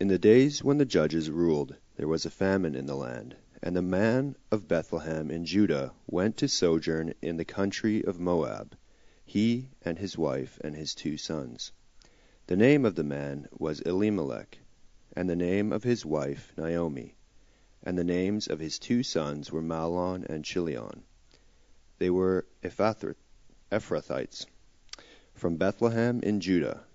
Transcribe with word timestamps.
In 0.00 0.08
the 0.08 0.18
days 0.18 0.64
when 0.64 0.78
the 0.78 0.86
judges 0.86 1.28
ruled 1.30 1.76
there 1.96 2.08
was 2.08 2.24
a 2.24 2.30
famine 2.30 2.74
in 2.74 2.86
the 2.86 2.96
land, 2.96 3.36
and 3.62 3.76
the 3.76 3.82
man 3.82 4.34
of 4.50 4.66
Bethlehem 4.66 5.30
in 5.30 5.44
Judah 5.44 5.92
went 6.06 6.38
to 6.38 6.48
sojourn 6.48 7.12
in 7.20 7.36
the 7.36 7.44
country 7.44 8.02
of 8.02 8.18
Moab, 8.18 8.78
he 9.26 9.68
and 9.82 9.98
his 9.98 10.16
wife 10.16 10.58
and 10.64 10.74
his 10.74 10.94
two 10.94 11.18
sons. 11.18 11.72
The 12.46 12.56
name 12.56 12.86
of 12.86 12.94
the 12.94 13.04
man 13.04 13.46
was 13.52 13.82
Elimelech, 13.82 14.60
and 15.14 15.28
the 15.28 15.36
name 15.36 15.70
of 15.70 15.84
his 15.84 16.06
wife 16.06 16.54
Naomi, 16.56 17.18
and 17.82 17.98
the 17.98 18.02
names 18.02 18.46
of 18.46 18.58
his 18.58 18.78
two 18.78 19.02
sons 19.02 19.52
were 19.52 19.60
Mahlon 19.60 20.24
and 20.24 20.46
Chilion. 20.46 21.02
They 21.98 22.08
were 22.08 22.46
Ephrathites, 22.62 24.46
from 25.34 25.56
Bethlehem 25.58 26.20
in 26.22 26.40
Judah. 26.40 26.86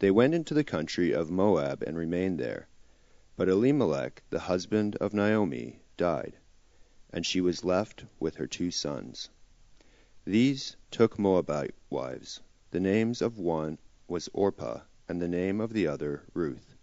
They 0.00 0.10
went 0.10 0.34
into 0.34 0.54
the 0.54 0.64
country 0.64 1.12
of 1.12 1.30
Moab 1.30 1.80
and 1.84 1.96
remained 1.96 2.40
there. 2.40 2.66
But 3.36 3.48
Elimelech 3.48 4.24
the 4.28 4.40
husband 4.40 4.96
of 4.96 5.14
Naomi 5.14 5.82
died, 5.96 6.36
and 7.12 7.24
she 7.24 7.40
was 7.40 7.62
left 7.64 8.04
with 8.18 8.34
her 8.34 8.48
two 8.48 8.72
sons. 8.72 9.30
These 10.24 10.74
took 10.90 11.16
Moabite 11.16 11.76
wives. 11.90 12.40
The 12.72 12.80
names 12.80 13.22
of 13.22 13.38
one 13.38 13.78
was 14.08 14.28
Orpah, 14.32 14.80
and 15.08 15.22
the 15.22 15.28
name 15.28 15.60
of 15.60 15.72
the 15.72 15.86
other 15.86 16.24
Ruth. 16.34 16.74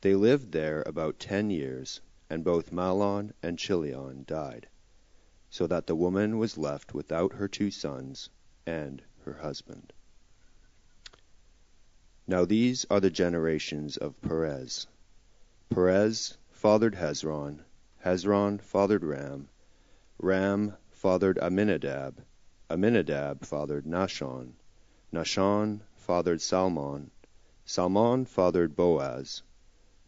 They 0.00 0.14
lived 0.14 0.52
there 0.52 0.82
about 0.86 1.18
ten 1.18 1.50
years, 1.50 2.00
and 2.30 2.42
both 2.42 2.72
Mahlon 2.72 3.34
and 3.42 3.58
Chilion 3.58 4.24
died, 4.26 4.66
so 5.50 5.66
that 5.66 5.86
the 5.86 5.94
woman 5.94 6.38
was 6.38 6.56
left 6.56 6.94
without 6.94 7.34
her 7.34 7.48
two 7.48 7.70
sons 7.70 8.30
and 8.64 9.02
her 9.24 9.34
husband. 9.34 9.92
Now 12.30 12.44
these 12.44 12.86
are 12.88 13.00
the 13.00 13.10
generations 13.10 13.96
of 13.96 14.20
Perez. 14.20 14.86
Perez 15.68 16.38
fathered 16.52 16.94
Hezron, 16.94 17.64
Hezron 18.04 18.60
fathered 18.60 19.02
Ram, 19.02 19.48
Ram 20.16 20.76
fathered 20.92 21.40
Amminadab, 21.40 22.22
Amminadab 22.70 23.44
fathered 23.44 23.84
Nahshon, 23.84 24.52
Nahshon 25.12 25.80
fathered 25.96 26.40
Salmon, 26.40 27.10
Salmon 27.64 28.26
fathered 28.26 28.76
Boaz, 28.76 29.42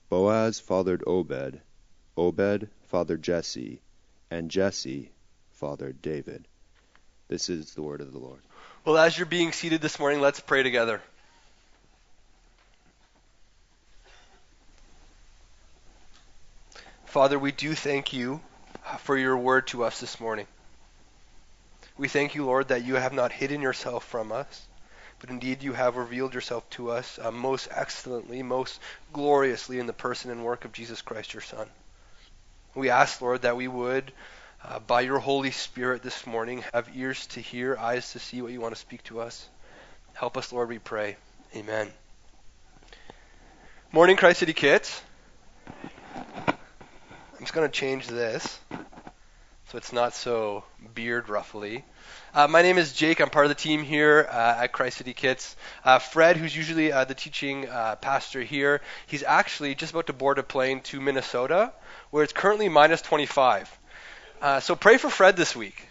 Boaz 0.08 0.60
fathered 0.60 1.02
Obed, 1.08 1.60
Obed 2.16 2.68
fathered 2.84 3.22
Jesse, 3.22 3.82
and 4.30 4.48
Jesse 4.48 5.10
fathered 5.50 6.00
David. 6.00 6.46
This 7.26 7.48
is 7.48 7.74
the 7.74 7.82
word 7.82 8.00
of 8.00 8.12
the 8.12 8.20
Lord. 8.20 8.42
Well, 8.84 8.98
as 8.98 9.18
you're 9.18 9.26
being 9.26 9.50
seated 9.50 9.80
this 9.80 9.98
morning, 9.98 10.20
let's 10.20 10.38
pray 10.38 10.62
together. 10.62 11.02
Father, 17.12 17.38
we 17.38 17.52
do 17.52 17.74
thank 17.74 18.14
you 18.14 18.40
for 19.00 19.18
your 19.18 19.36
word 19.36 19.66
to 19.66 19.84
us 19.84 20.00
this 20.00 20.18
morning. 20.18 20.46
We 21.98 22.08
thank 22.08 22.34
you, 22.34 22.46
Lord, 22.46 22.68
that 22.68 22.86
you 22.86 22.94
have 22.94 23.12
not 23.12 23.32
hidden 23.32 23.60
yourself 23.60 24.06
from 24.06 24.32
us, 24.32 24.66
but 25.20 25.28
indeed 25.28 25.62
you 25.62 25.74
have 25.74 25.98
revealed 25.98 26.32
yourself 26.32 26.70
to 26.70 26.90
us 26.90 27.18
uh, 27.22 27.30
most 27.30 27.68
excellently, 27.70 28.42
most 28.42 28.80
gloriously 29.12 29.78
in 29.78 29.86
the 29.86 29.92
person 29.92 30.30
and 30.30 30.42
work 30.42 30.64
of 30.64 30.72
Jesus 30.72 31.02
Christ, 31.02 31.34
your 31.34 31.42
Son. 31.42 31.68
We 32.74 32.88
ask, 32.88 33.20
Lord, 33.20 33.42
that 33.42 33.58
we 33.58 33.68
would, 33.68 34.10
uh, 34.64 34.78
by 34.78 35.02
your 35.02 35.18
Holy 35.18 35.50
Spirit 35.50 36.02
this 36.02 36.26
morning, 36.26 36.64
have 36.72 36.96
ears 36.96 37.26
to 37.26 37.40
hear, 37.40 37.76
eyes 37.76 38.12
to 38.12 38.20
see 38.20 38.40
what 38.40 38.52
you 38.52 38.62
want 38.62 38.74
to 38.74 38.80
speak 38.80 39.02
to 39.04 39.20
us. 39.20 39.46
Help 40.14 40.38
us, 40.38 40.50
Lord, 40.50 40.70
we 40.70 40.78
pray. 40.78 41.18
Amen. 41.54 41.92
Morning, 43.92 44.16
Christ 44.16 44.38
City 44.38 44.54
Kits. 44.54 45.02
I'm 47.42 47.46
just 47.46 47.54
going 47.54 47.68
to 47.68 47.76
change 47.76 48.06
this 48.06 48.60
so 48.70 49.76
it's 49.76 49.92
not 49.92 50.14
so 50.14 50.62
beard 50.94 51.28
ruffly. 51.28 51.84
Uh, 52.32 52.46
my 52.46 52.62
name 52.62 52.78
is 52.78 52.92
Jake. 52.92 53.18
I'm 53.18 53.30
part 53.30 53.46
of 53.46 53.48
the 53.48 53.56
team 53.56 53.82
here 53.82 54.28
uh, 54.30 54.58
at 54.60 54.70
Christ 54.70 54.98
City 54.98 55.12
Kits. 55.12 55.56
Uh, 55.84 55.98
Fred, 55.98 56.36
who's 56.36 56.54
usually 56.54 56.92
uh, 56.92 57.04
the 57.04 57.16
teaching 57.16 57.68
uh, 57.68 57.96
pastor 57.96 58.42
here, 58.42 58.80
he's 59.08 59.24
actually 59.24 59.74
just 59.74 59.92
about 59.92 60.06
to 60.06 60.12
board 60.12 60.38
a 60.38 60.44
plane 60.44 60.82
to 60.82 61.00
Minnesota, 61.00 61.72
where 62.12 62.22
it's 62.22 62.32
currently 62.32 62.68
minus 62.68 63.02
25. 63.02 63.76
Uh, 64.40 64.60
so 64.60 64.76
pray 64.76 64.96
for 64.96 65.10
Fred 65.10 65.36
this 65.36 65.56
week. 65.56 65.88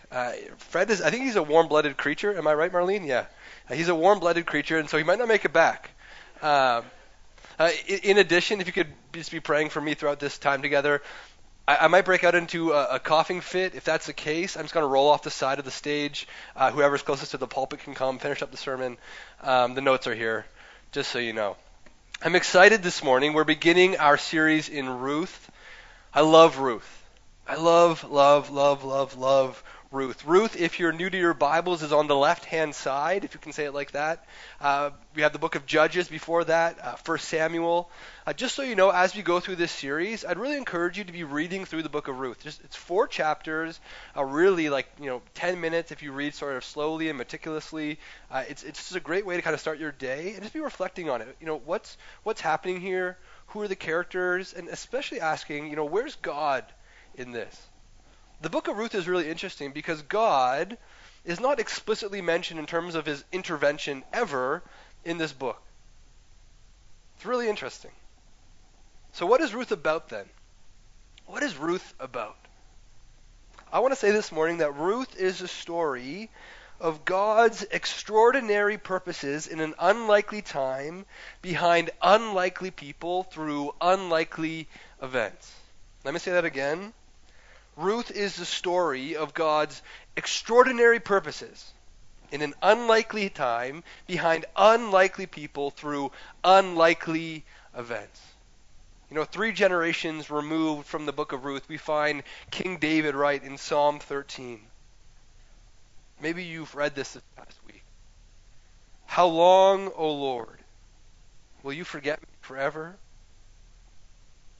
Fred 0.58 0.90
is, 0.90 1.02
I 1.02 1.10
think 1.10 1.26
he's 1.26 1.36
a 1.36 1.44
warm-blooded 1.44 1.98
creature. 1.98 2.34
Am 2.34 2.48
I 2.48 2.54
right, 2.54 2.72
Marlene? 2.72 3.06
Yeah, 3.06 3.26
he's 3.68 3.90
a 3.90 3.96
warm-blooded 3.96 4.46
creature, 4.46 4.80
and 4.80 4.90
so 4.90 4.98
he 4.98 5.04
might 5.04 5.20
not 5.20 5.28
make 5.28 5.44
it 5.44 5.52
back. 5.52 5.90
in 6.42 8.18
addition, 8.18 8.62
if 8.62 8.68
you 8.68 8.74
could 8.74 8.94
just 9.12 9.32
be 9.34 9.42
praying 9.42 9.68
for 9.68 9.82
me 9.82 9.96
throughout 9.96 10.22
this 10.22 10.38
time 10.38 10.62
together, 10.62 11.02
I, 11.68 11.78
I 11.78 11.88
might 11.88 12.06
break 12.06 12.24
out 12.24 12.36
into 12.36 12.72
a, 12.72 12.96
a, 12.96 13.00
coughing 13.00 13.42
fit. 13.42 13.76
If 13.76 13.84
that's 13.84 14.06
the 14.06 14.14
case, 14.14 14.58
I'm 14.58 14.64
just 14.64 14.74
going 14.74 14.84
to 14.84 14.88
roll 14.88 15.10
off 15.10 15.24
the 15.24 15.32
side 15.32 15.60
of 15.60 15.66
the 15.66 15.72
stage. 15.72 16.28
Uh, 16.56 16.72
whoever's 16.72 17.02
closest 17.02 17.32
to 17.32 17.38
the 17.38 17.48
pulpit 17.48 17.80
can 17.80 17.94
come, 17.94 18.20
finish 18.20 18.42
up 18.42 18.52
the 18.52 18.58
sermon. 18.58 18.98
Um, 19.42 19.76
the 19.76 19.82
notes 19.82 20.08
are 20.08 20.16
here, 20.16 20.46
just 20.92 21.12
so 21.12 21.20
you 21.20 21.34
know. 21.34 21.56
I'm 22.22 22.36
excited 22.36 22.84
this 22.84 23.04
morning. 23.04 23.34
We're 23.34 23.44
beginning 23.44 23.98
our 23.98 24.18
series 24.18 24.70
in 24.70 24.90
Ruth. 24.90 25.52
I 26.14 26.22
love 26.22 26.58
Ruth. 26.58 26.98
I 27.48 27.56
love, 27.56 28.04
love, 28.10 28.52
love, 28.52 28.84
love, 28.84 29.18
love 29.18 29.64
Ruth. 29.92 30.24
Ruth, 30.24 30.56
if 30.56 30.80
you're 30.80 30.94
new 30.94 31.10
to 31.10 31.18
your 31.18 31.34
Bibles, 31.34 31.84
is 31.84 31.92
on 31.92 32.08
the 32.08 32.16
left 32.16 32.46
hand 32.46 32.74
side, 32.74 33.26
if 33.26 33.34
you 33.34 33.42
can 33.42 33.52
say 33.52 33.66
it 33.66 33.74
like 33.74 33.92
that. 33.92 34.24
Uh, 34.62 34.92
we 35.16 35.24
have 35.24 35.34
the 35.34 35.40
book 35.40 35.56
of 35.56 35.66
Judges 35.66 36.08
before 36.08 36.46
that, 36.46 36.80
uh, 36.82 36.96
First 36.96 37.28
Samuel. 37.28 37.90
Uh, 38.26 38.32
just 38.32 38.56
so 38.56 38.62
you 38.62 38.76
know, 38.76 38.90
as 38.90 39.14
we 39.14 39.22
go 39.22 39.42
through 39.42 39.58
this 39.58 39.72
series, 39.72 40.24
I'd 40.24 40.40
really 40.40 40.56
encourage 40.56 40.98
you 40.98 41.04
to 41.04 41.12
be 41.12 41.26
reading 41.26 41.66
through 41.66 41.84
the 41.84 41.90
book 41.90 42.08
of 42.08 42.18
Ruth. 42.20 42.42
Just, 42.42 42.64
it's 42.64 42.78
four 42.78 43.06
chapters, 43.06 43.82
uh, 44.16 44.24
really 44.24 44.70
like 44.70 44.88
you 44.98 45.08
know, 45.08 45.22
10 45.34 45.60
minutes 45.60 45.92
if 45.92 46.02
you 46.02 46.14
read 46.14 46.36
sort 46.36 46.56
of 46.56 46.64
slowly 46.64 47.10
and 47.10 47.18
meticulously. 47.18 48.00
Uh, 48.32 48.46
it's 48.48 48.64
it's 48.64 48.80
just 48.80 48.96
a 48.96 49.02
great 49.02 49.26
way 49.26 49.36
to 49.36 49.42
kind 49.42 49.54
of 49.54 49.60
start 49.60 49.78
your 49.78 49.92
day 49.92 50.32
and 50.32 50.42
just 50.42 50.54
be 50.54 50.62
reflecting 50.62 51.10
on 51.10 51.22
it. 51.22 51.36
You 51.42 51.48
know, 51.48 51.62
what's 51.66 51.98
what's 52.24 52.40
happening 52.40 52.80
here? 52.80 53.18
Who 53.48 53.62
are 53.62 53.68
the 53.68 53.76
characters? 53.76 54.54
And 54.54 54.70
especially 54.70 55.20
asking, 55.20 55.70
you 55.70 55.76
know, 55.76 55.84
where's 55.84 56.16
God 56.16 56.64
in 57.16 57.34
this? 57.34 57.62
The 58.42 58.50
book 58.50 58.68
of 58.68 58.78
Ruth 58.78 58.96
is 58.96 59.08
really 59.08 59.30
interesting 59.30 59.72
because 59.72 60.02
God 60.02 60.78
is 61.24 61.40
not 61.40 61.60
explicitly 61.60 62.22
mentioned 62.22 62.60
in 62.60 62.66
terms 62.66 62.96
of 62.96 63.06
his 63.06 63.24
intervention 63.32 64.04
ever 64.12 64.64
in 65.06 65.18
this 65.18 65.32
book. 65.32 65.62
It's 67.16 67.26
really 67.26 67.48
interesting. 67.48 67.92
So, 69.14 69.26
what 69.26 69.42
is 69.42 69.54
Ruth 69.54 69.72
about 69.72 70.10
then? 70.10 70.26
What 71.28 71.44
is 71.44 71.56
Ruth 71.56 71.94
about? 72.00 72.38
I 73.72 73.80
want 73.80 73.94
to 73.94 74.00
say 74.00 74.12
this 74.12 74.32
morning 74.32 74.58
that 74.58 74.76
Ruth 74.76 75.16
is 75.18 75.42
a 75.42 75.48
story 75.48 76.30
of 76.80 77.06
God's 77.06 77.64
extraordinary 77.70 78.78
purposes 78.80 79.46
in 79.46 79.60
an 79.60 79.76
unlikely 79.80 80.42
time 80.42 81.06
behind 81.42 81.92
unlikely 82.02 82.72
people 82.72 83.24
through 83.24 83.76
unlikely 83.80 84.68
events. 85.02 85.54
Let 86.04 86.14
me 86.14 86.20
say 86.20 86.32
that 86.32 86.46
again. 86.46 86.92
Ruth 87.78 88.12
is 88.12 88.36
the 88.36 88.46
story 88.46 89.16
of 89.16 89.34
God's 89.34 89.82
extraordinary 90.16 91.00
purposes 91.00 91.74
in 92.32 92.42
an 92.42 92.54
unlikely 92.62 93.30
time 93.30 93.84
behind 94.08 94.46
unlikely 94.56 95.26
people 95.26 95.72
through 95.72 96.12
unlikely 96.44 97.46
events. 97.76 98.22
You 99.10 99.16
know, 99.16 99.26
three 99.26 99.52
generations 99.52 100.30
removed 100.30 100.88
from 100.88 101.06
the 101.06 101.12
book 101.12 101.34
of 101.34 101.44
Ruth, 101.44 101.68
we 101.68 101.78
find 101.78 102.24
King 102.50 102.78
David 102.78 103.16
write 103.16 103.44
in 103.44 103.58
Psalm 103.58 104.00
13. 104.00 104.62
Maybe 106.22 106.44
you've 106.44 106.76
read 106.76 106.96
this 106.96 107.14
this 107.14 107.24
past 107.36 107.58
week. 107.68 107.84
How 109.06 109.28
long, 109.28 109.92
O 109.96 110.12
Lord, 110.14 110.60
will 111.64 111.74
you 111.74 111.84
forget 111.84 112.22
me 112.22 112.28
forever? 112.40 112.96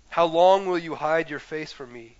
How 0.10 0.26
long 0.26 0.66
will 0.66 0.78
you 0.78 0.96
hide 0.96 1.30
your 1.30 1.40
face 1.40 1.72
from 1.72 1.94
me? 1.94 2.18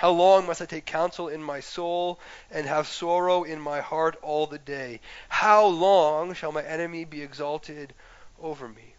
How 0.00 0.12
long 0.12 0.46
must 0.46 0.62
I 0.62 0.64
take 0.64 0.86
counsel 0.86 1.28
in 1.28 1.42
my 1.42 1.60
soul 1.60 2.18
and 2.50 2.66
have 2.66 2.88
sorrow 2.88 3.42
in 3.42 3.60
my 3.60 3.82
heart 3.82 4.16
all 4.22 4.46
the 4.46 4.56
day? 4.56 5.00
How 5.28 5.66
long 5.66 6.32
shall 6.32 6.52
my 6.52 6.62
enemy 6.62 7.04
be 7.04 7.20
exalted 7.20 7.92
over 8.40 8.66
me? 8.66 8.94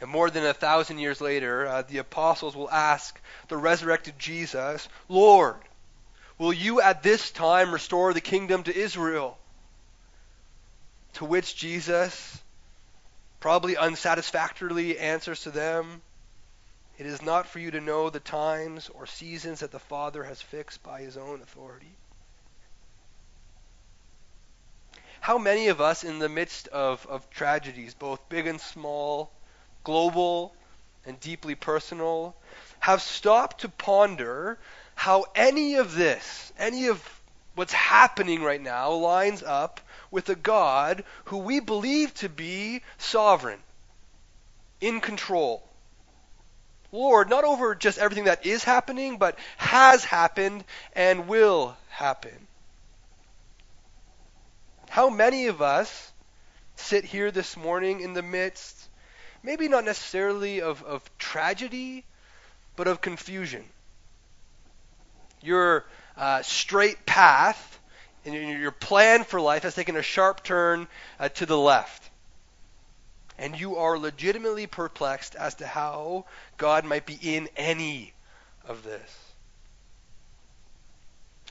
And 0.00 0.08
more 0.08 0.30
than 0.30 0.46
a 0.46 0.54
thousand 0.54 1.00
years 1.00 1.20
later, 1.20 1.66
uh, 1.66 1.82
the 1.82 1.98
apostles 1.98 2.56
will 2.56 2.70
ask 2.70 3.20
the 3.48 3.58
resurrected 3.58 4.18
Jesus, 4.18 4.88
Lord, 5.06 5.56
will 6.38 6.54
you 6.54 6.80
at 6.80 7.02
this 7.02 7.30
time 7.30 7.72
restore 7.74 8.14
the 8.14 8.22
kingdom 8.22 8.62
to 8.62 8.74
Israel? 8.74 9.36
To 11.16 11.26
which 11.26 11.54
Jesus 11.54 12.40
probably 13.38 13.76
unsatisfactorily 13.76 14.98
answers 14.98 15.42
to 15.42 15.50
them, 15.50 16.00
it 16.98 17.06
is 17.06 17.22
not 17.22 17.46
for 17.46 17.60
you 17.60 17.70
to 17.70 17.80
know 17.80 18.10
the 18.10 18.20
times 18.20 18.90
or 18.92 19.06
seasons 19.06 19.60
that 19.60 19.70
the 19.70 19.78
Father 19.78 20.24
has 20.24 20.42
fixed 20.42 20.82
by 20.82 21.00
his 21.00 21.16
own 21.16 21.40
authority. 21.40 21.94
How 25.20 25.38
many 25.38 25.68
of 25.68 25.80
us, 25.80 26.02
in 26.02 26.18
the 26.18 26.28
midst 26.28 26.66
of, 26.68 27.06
of 27.06 27.30
tragedies, 27.30 27.94
both 27.94 28.28
big 28.28 28.46
and 28.46 28.60
small, 28.60 29.30
global 29.84 30.54
and 31.06 31.20
deeply 31.20 31.54
personal, 31.54 32.34
have 32.80 33.00
stopped 33.00 33.60
to 33.60 33.68
ponder 33.68 34.58
how 34.94 35.26
any 35.36 35.74
of 35.74 35.94
this, 35.94 36.52
any 36.58 36.88
of 36.88 37.20
what's 37.54 37.72
happening 37.72 38.42
right 38.42 38.60
now, 38.60 38.90
lines 38.90 39.42
up 39.44 39.80
with 40.10 40.28
a 40.28 40.34
God 40.34 41.04
who 41.26 41.38
we 41.38 41.60
believe 41.60 42.12
to 42.14 42.28
be 42.28 42.82
sovereign, 42.96 43.60
in 44.80 45.00
control. 45.00 45.67
Lord, 46.90 47.28
not 47.28 47.44
over 47.44 47.74
just 47.74 47.98
everything 47.98 48.24
that 48.24 48.46
is 48.46 48.64
happening, 48.64 49.18
but 49.18 49.38
has 49.58 50.04
happened 50.04 50.64
and 50.94 51.28
will 51.28 51.76
happen. 51.90 52.46
How 54.88 55.10
many 55.10 55.48
of 55.48 55.60
us 55.60 56.12
sit 56.76 57.04
here 57.04 57.30
this 57.30 57.56
morning 57.56 58.00
in 58.00 58.14
the 58.14 58.22
midst, 58.22 58.88
maybe 59.42 59.68
not 59.68 59.84
necessarily 59.84 60.62
of, 60.62 60.82
of 60.82 61.02
tragedy, 61.18 62.04
but 62.74 62.88
of 62.88 63.00
confusion? 63.02 63.64
Your 65.42 65.84
uh, 66.16 66.42
straight 66.42 67.04
path 67.04 67.78
and 68.24 68.34
your 68.34 68.70
plan 68.70 69.24
for 69.24 69.40
life 69.40 69.62
has 69.62 69.74
taken 69.74 69.96
a 69.96 70.02
sharp 70.02 70.42
turn 70.42 70.88
uh, 71.20 71.28
to 71.30 71.46
the 71.46 71.58
left. 71.58 72.07
And 73.38 73.58
you 73.58 73.76
are 73.76 73.98
legitimately 73.98 74.66
perplexed 74.66 75.36
as 75.36 75.54
to 75.56 75.66
how 75.66 76.24
God 76.56 76.84
might 76.84 77.06
be 77.06 77.18
in 77.20 77.48
any 77.56 78.12
of 78.66 78.82
this. 78.82 79.28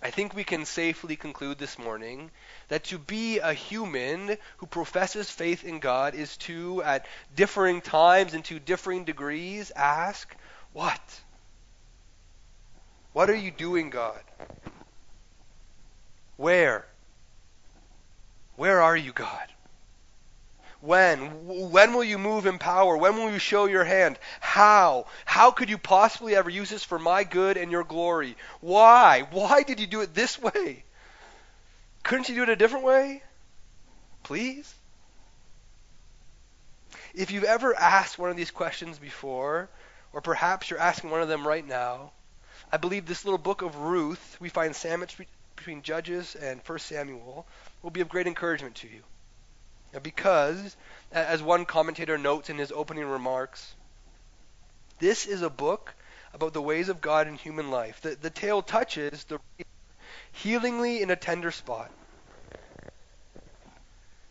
I 0.01 0.11
think 0.11 0.35
we 0.35 0.43
can 0.43 0.65
safely 0.65 1.15
conclude 1.15 1.57
this 1.57 1.79
morning 1.79 2.29
that 2.67 2.83
to 2.85 2.99
be 2.99 3.39
a 3.39 3.53
human 3.53 4.37
who 4.57 4.67
professes 4.67 5.31
faith 5.31 5.63
in 5.63 5.79
God 5.79 6.13
is 6.13 6.37
to, 6.37 6.83
at 6.83 7.07
differing 7.35 7.81
times 7.81 8.35
and 8.35 8.45
to 8.45 8.59
differing 8.59 9.05
degrees, 9.05 9.71
ask, 9.75 10.35
What? 10.73 11.01
What 13.13 13.31
are 13.31 13.35
you 13.35 13.49
doing, 13.49 13.89
God? 13.89 14.21
Where? 16.35 16.85
Where 18.55 18.81
are 18.81 18.95
you, 18.95 19.13
God? 19.13 19.47
When? 20.79 21.71
When 21.71 21.93
will 21.93 22.03
you 22.03 22.17
move 22.17 22.45
in 22.45 22.59
power? 22.59 22.95
When 22.95 23.15
will 23.15 23.31
you 23.31 23.39
show 23.39 23.65
your 23.65 23.83
hand? 23.83 24.19
How? 24.39 25.07
How 25.25 25.51
could 25.51 25.69
you 25.69 25.77
possibly 25.77 26.35
ever 26.35 26.49
use 26.49 26.69
this 26.69 26.83
for 26.83 26.99
my 26.99 27.23
good 27.23 27.57
and 27.57 27.71
your 27.71 27.83
glory? 27.83 28.37
Why? 28.61 29.27
Why 29.31 29.63
did 29.63 29.79
you 29.79 29.87
do 29.87 30.01
it 30.01 30.13
this 30.13 30.39
way? 30.39 30.83
Couldn't 32.03 32.29
you 32.29 32.35
do 32.35 32.43
it 32.43 32.49
a 32.49 32.55
different 32.55 32.85
way? 32.85 33.23
Please? 34.23 34.73
If 37.13 37.31
you've 37.31 37.43
ever 37.43 37.75
asked 37.75 38.19
one 38.19 38.29
of 38.29 38.37
these 38.37 38.51
questions 38.51 38.99
before, 38.99 39.69
or 40.13 40.21
perhaps 40.21 40.69
you're 40.69 40.79
asking 40.79 41.09
one 41.09 41.21
of 41.21 41.27
them 41.27 41.47
right 41.47 41.67
now, 41.67 42.11
I 42.71 42.77
believe 42.77 43.05
this 43.05 43.25
little 43.25 43.39
book 43.39 43.61
of 43.61 43.75
Ruth, 43.77 44.37
we 44.39 44.49
find 44.49 44.75
sandwiched 44.75 45.19
between 45.55 45.81
Judges 45.81 46.35
and 46.35 46.61
1 46.63 46.79
Samuel, 46.79 47.47
will 47.81 47.89
be 47.89 48.01
of 48.01 48.09
great 48.09 48.27
encouragement 48.27 48.75
to 48.75 48.87
you. 48.87 49.01
Because, 50.03 50.75
as 51.11 51.41
one 51.41 51.65
commentator 51.65 52.17
notes 52.17 52.49
in 52.49 52.57
his 52.57 52.71
opening 52.71 53.05
remarks, 53.05 53.73
this 54.99 55.25
is 55.25 55.41
a 55.41 55.49
book 55.49 55.93
about 56.33 56.53
the 56.53 56.61
ways 56.61 56.89
of 56.89 57.01
God 57.01 57.27
in 57.27 57.35
human 57.35 57.71
life. 57.71 58.01
The, 58.01 58.15
the 58.15 58.29
tale 58.29 58.61
touches 58.61 59.23
the 59.25 59.39
healingly 60.31 61.01
in 61.01 61.09
a 61.09 61.15
tender 61.15 61.51
spot. 61.51 61.91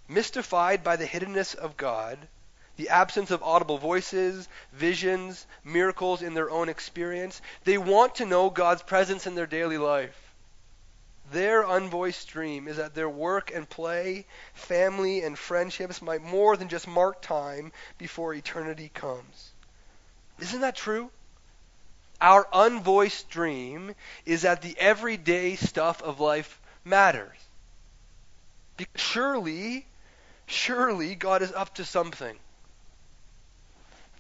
Mystified 0.09 0.85
by 0.85 0.97
the 0.97 1.07
hiddenness 1.07 1.55
of 1.55 1.77
God, 1.77 2.29
the 2.77 2.91
absence 2.91 3.31
of 3.31 3.43
audible 3.43 3.79
voices, 3.79 4.49
visions, 4.73 5.47
miracles 5.65 6.23
in 6.23 6.35
their 6.35 6.51
own 6.51 6.69
experience. 6.69 7.41
They 7.65 7.79
want 7.79 8.17
to 8.17 8.27
know 8.27 8.51
God's 8.51 8.83
presence 8.83 9.27
in 9.27 9.35
their 9.35 9.47
daily 9.47 9.79
life. 9.79 10.26
Their 11.33 11.65
unvoiced 11.65 12.29
dream 12.29 12.69
is 12.69 12.77
that 12.77 12.95
their 12.95 13.09
work 13.09 13.51
and 13.51 13.69
play, 13.69 14.27
family 14.55 15.23
and 15.23 15.39
friendships 15.39 16.01
might 16.01 16.23
more 16.23 16.57
than 16.57 16.69
just 16.69 16.87
mark 16.87 17.21
time 17.21 17.73
before 17.99 18.33
eternity 18.33 18.91
comes. 18.95 19.51
Isn't 20.39 20.61
that 20.61 20.77
true? 20.77 21.11
Our 22.21 22.47
unvoiced 22.53 23.29
dream 23.29 23.95
is 24.25 24.43
that 24.43 24.63
the 24.63 24.79
everyday 24.79 25.57
stuff 25.57 26.03
of 26.03 26.21
life 26.21 26.61
matters. 26.85 27.37
Because 28.77 29.01
surely, 29.01 29.87
surely 30.47 31.15
God 31.15 31.43
is 31.43 31.53
up 31.53 31.75
to 31.75 31.85
something. 31.85 32.39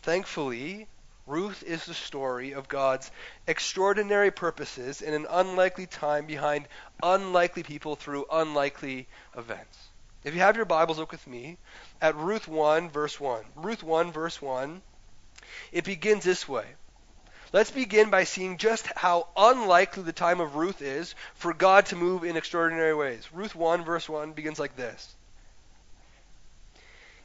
Thankfully, 0.03 0.89
Ruth 1.27 1.65
is 1.65 1.85
the 1.85 1.95
story 1.95 2.53
of 2.53 2.69
God's 2.69 3.11
extraordinary 3.49 4.31
purposes 4.31 5.03
in 5.03 5.13
an 5.13 5.27
unlikely 5.29 5.87
time 5.87 6.27
behind 6.27 6.69
unlikely 7.03 7.65
people 7.65 7.97
through 7.97 8.27
unlikely 8.31 9.09
events. 9.37 9.77
If 10.23 10.35
you 10.35 10.41
have 10.41 10.57
your 10.57 10.65
Bibles, 10.65 10.99
look 10.99 11.11
with 11.11 11.27
me 11.27 11.59
at 12.01 12.15
Ruth 12.15 12.47
1, 12.47 12.91
verse 12.91 13.19
1. 13.19 13.45
Ruth 13.57 13.83
1, 13.83 14.13
verse 14.13 14.41
1. 14.41 14.81
It 15.73 15.85
begins 15.85 16.23
this 16.23 16.49
way. 16.49 16.67
Let's 17.53 17.71
begin 17.71 18.11
by 18.11 18.25
seeing 18.25 18.57
just 18.59 18.87
how 18.97 19.29
unlikely 19.37 20.05
the 20.05 20.13
time 20.13 20.41
of 20.41 20.55
Ruth 20.55 20.81
is 20.83 21.15
for 21.35 21.53
God 21.55 21.87
to 21.87 21.97
move 21.97 22.23
in 22.23 22.37
extraordinary 22.37 22.95
ways. 22.95 23.29
Ruth 23.33 23.55
1, 23.55 23.85
verse 23.85 24.09
1 24.09 24.33
begins 24.33 24.59
like 24.59 24.77
this 24.77 25.15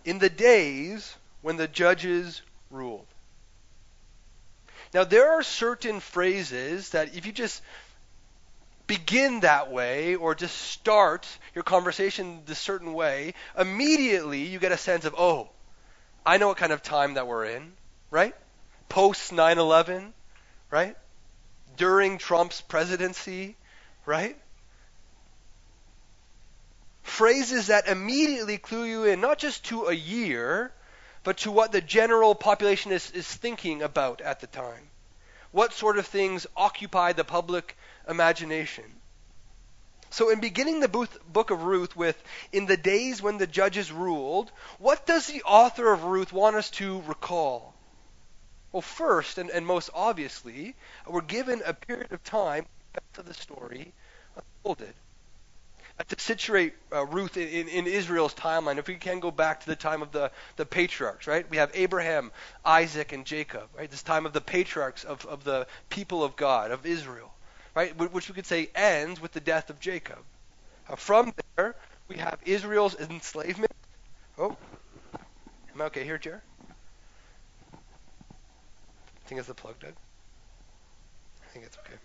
In 0.06 0.18
the 0.18 0.30
days 0.30 1.16
when 1.42 1.58
the 1.58 1.68
judges 1.68 2.42
ruled. 2.72 3.11
Now, 4.94 5.04
there 5.06 5.34
are 5.34 5.44
certain 5.44 6.00
phrases 6.00 6.90
that 6.90 7.16
if 7.16 7.26
you 7.26 7.32
just 7.32 7.62
begin 8.88 9.40
that 9.40 9.72
way 9.72 10.16
or 10.16 10.36
just 10.36 10.58
start 10.58 11.26
your 11.56 11.64
conversation 11.64 12.42
this 12.46 12.60
certain 12.60 12.94
way, 12.94 13.34
immediately 13.58 14.44
you 14.44 14.60
get 14.60 14.74
a 14.74 14.78
sense 14.78 15.06
of, 15.06 15.16
oh, 15.18 15.50
I 16.26 16.38
know 16.38 16.50
what 16.50 16.58
kind 16.58 16.74
of 16.74 16.84
time 16.84 17.14
that 17.14 17.26
we're 17.26 17.46
in, 17.46 17.72
right? 18.10 18.36
Post 18.90 19.32
9 19.32 19.58
11, 19.58 20.14
right? 20.70 20.98
During 21.78 22.18
Trump's 22.18 22.60
presidency, 22.60 23.56
right? 24.06 24.38
Phrases 27.04 27.68
that 27.68 27.88
immediately 27.88 28.58
clue 28.58 28.84
you 28.84 29.06
in, 29.06 29.22
not 29.22 29.38
just 29.38 29.66
to 29.66 29.86
a 29.86 29.94
year, 29.94 30.74
but 31.24 31.38
to 31.38 31.52
what 31.52 31.72
the 31.72 31.82
general 31.82 32.36
population 32.36 32.92
is, 32.92 33.12
is 33.12 33.28
thinking 33.28 33.82
about 33.82 34.22
at 34.22 34.40
the 34.40 34.48
time. 34.48 34.90
What 35.52 35.74
sort 35.74 35.98
of 35.98 36.08
things 36.08 36.48
occupy 36.56 37.14
the 37.14 37.24
public 37.24 37.78
imagination? 38.08 38.86
So, 40.10 40.30
in 40.30 40.40
beginning 40.40 40.82
the 40.82 40.88
book 40.88 41.52
of 41.52 41.64
Ruth 41.64 41.96
with, 41.96 42.22
in 42.52 42.66
the 42.66 42.76
days 42.76 43.22
when 43.22 43.38
the 43.38 43.48
judges 43.48 43.92
ruled, 43.92 44.52
what 44.78 45.06
does 45.06 45.28
the 45.28 45.44
author 45.44 45.94
of 45.94 46.04
Ruth 46.04 46.34
want 46.34 46.58
us 46.58 46.70
to 46.72 47.02
recall? 47.02 47.74
Well, 48.72 48.82
first 48.82 49.38
and, 49.38 49.50
and 49.50 49.66
most 49.66 49.90
obviously, 49.94 50.76
we're 51.08 51.22
given 51.22 51.62
a 51.66 51.74
period 51.74 52.12
of 52.12 52.24
time 52.24 52.66
after 52.96 53.22
the 53.22 53.34
story 53.34 53.94
unfolded 54.36 54.94
to 56.08 56.20
situate 56.20 56.74
uh, 56.94 57.06
Ruth 57.06 57.38
in, 57.38 57.48
in, 57.48 57.68
in, 57.68 57.88
Israel's 57.88 58.34
timeline, 58.34 58.78
if 58.78 58.88
we 58.88 58.96
can 58.96 59.20
go 59.20 59.32
back 59.32 59.62
to 59.62 59.68
the 59.68 59.76
time 59.76 60.02
of 60.02 60.12
the, 60.12 60.32
the 60.56 60.66
patriarchs, 60.66 61.28
right? 61.28 61.50
We 61.50 61.58
have 61.58 61.72
Abraham, 61.74 62.32
Isaac, 62.66 63.12
and 63.12 63.26
Jacob, 63.26 63.70
right? 63.78 63.90
This 63.90 64.04
time 64.04 64.26
of 64.26 64.34
the 64.34 64.42
patriarchs 64.42 65.04
of, 65.04 65.26
of 65.26 65.44
the 65.44 65.68
people 65.90 66.24
of 66.24 66.36
God, 66.36 66.72
of 66.72 66.86
Israel, 66.86 67.34
right? 67.76 67.96
Which 67.98 68.30
we 68.30 68.36
could 68.36 68.46
say 68.46 68.70
ends 68.76 69.22
with 69.22 69.32
the 69.32 69.40
death 69.40 69.70
of 69.70 69.80
Jacob. 69.80 70.20
Uh, 70.90 70.96
from 70.96 71.34
there, 71.56 71.76
we 72.08 72.18
have 72.18 72.40
Israel's 72.46 72.96
enslavement. 73.00 73.72
Oh, 74.38 74.56
am 75.74 75.82
I 75.82 75.86
okay 75.86 76.04
here, 76.04 76.18
Jer? 76.18 76.42
I 77.74 79.28
think 79.28 79.40
it's 79.40 79.48
the 79.48 79.54
plug, 79.54 79.80
Doug. 79.80 79.94
I 81.44 81.54
think 81.54 81.66
it's 81.66 81.78
okay. 81.86 81.98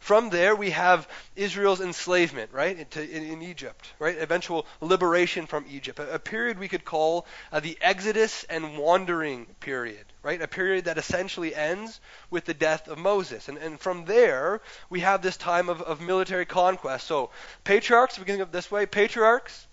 From 0.00 0.30
there, 0.30 0.56
we 0.56 0.70
have 0.70 1.06
Israel's 1.36 1.82
enslavement, 1.82 2.52
right, 2.52 2.96
in, 2.96 3.22
in 3.22 3.42
Egypt, 3.42 3.92
right, 3.98 4.16
eventual 4.16 4.66
liberation 4.80 5.46
from 5.46 5.66
Egypt, 5.68 5.98
a, 5.98 6.14
a 6.14 6.18
period 6.18 6.58
we 6.58 6.68
could 6.68 6.86
call 6.86 7.26
uh, 7.52 7.60
the 7.60 7.76
Exodus 7.82 8.44
and 8.44 8.78
wandering 8.78 9.44
period, 9.60 10.04
right, 10.22 10.40
a 10.40 10.48
period 10.48 10.86
that 10.86 10.96
essentially 10.96 11.54
ends 11.54 12.00
with 12.30 12.46
the 12.46 12.54
death 12.54 12.88
of 12.88 12.96
Moses. 12.96 13.48
And, 13.50 13.58
and 13.58 13.78
from 13.78 14.06
there, 14.06 14.62
we 14.88 15.00
have 15.00 15.20
this 15.20 15.36
time 15.36 15.68
of, 15.68 15.82
of 15.82 16.00
military 16.00 16.46
conquest. 16.46 17.06
So, 17.06 17.30
patriarchs, 17.64 18.18
we 18.18 18.24
can 18.24 18.36
think 18.36 18.42
of 18.42 18.52
this 18.52 18.70
way, 18.70 18.86
patriarchs, 18.86 19.66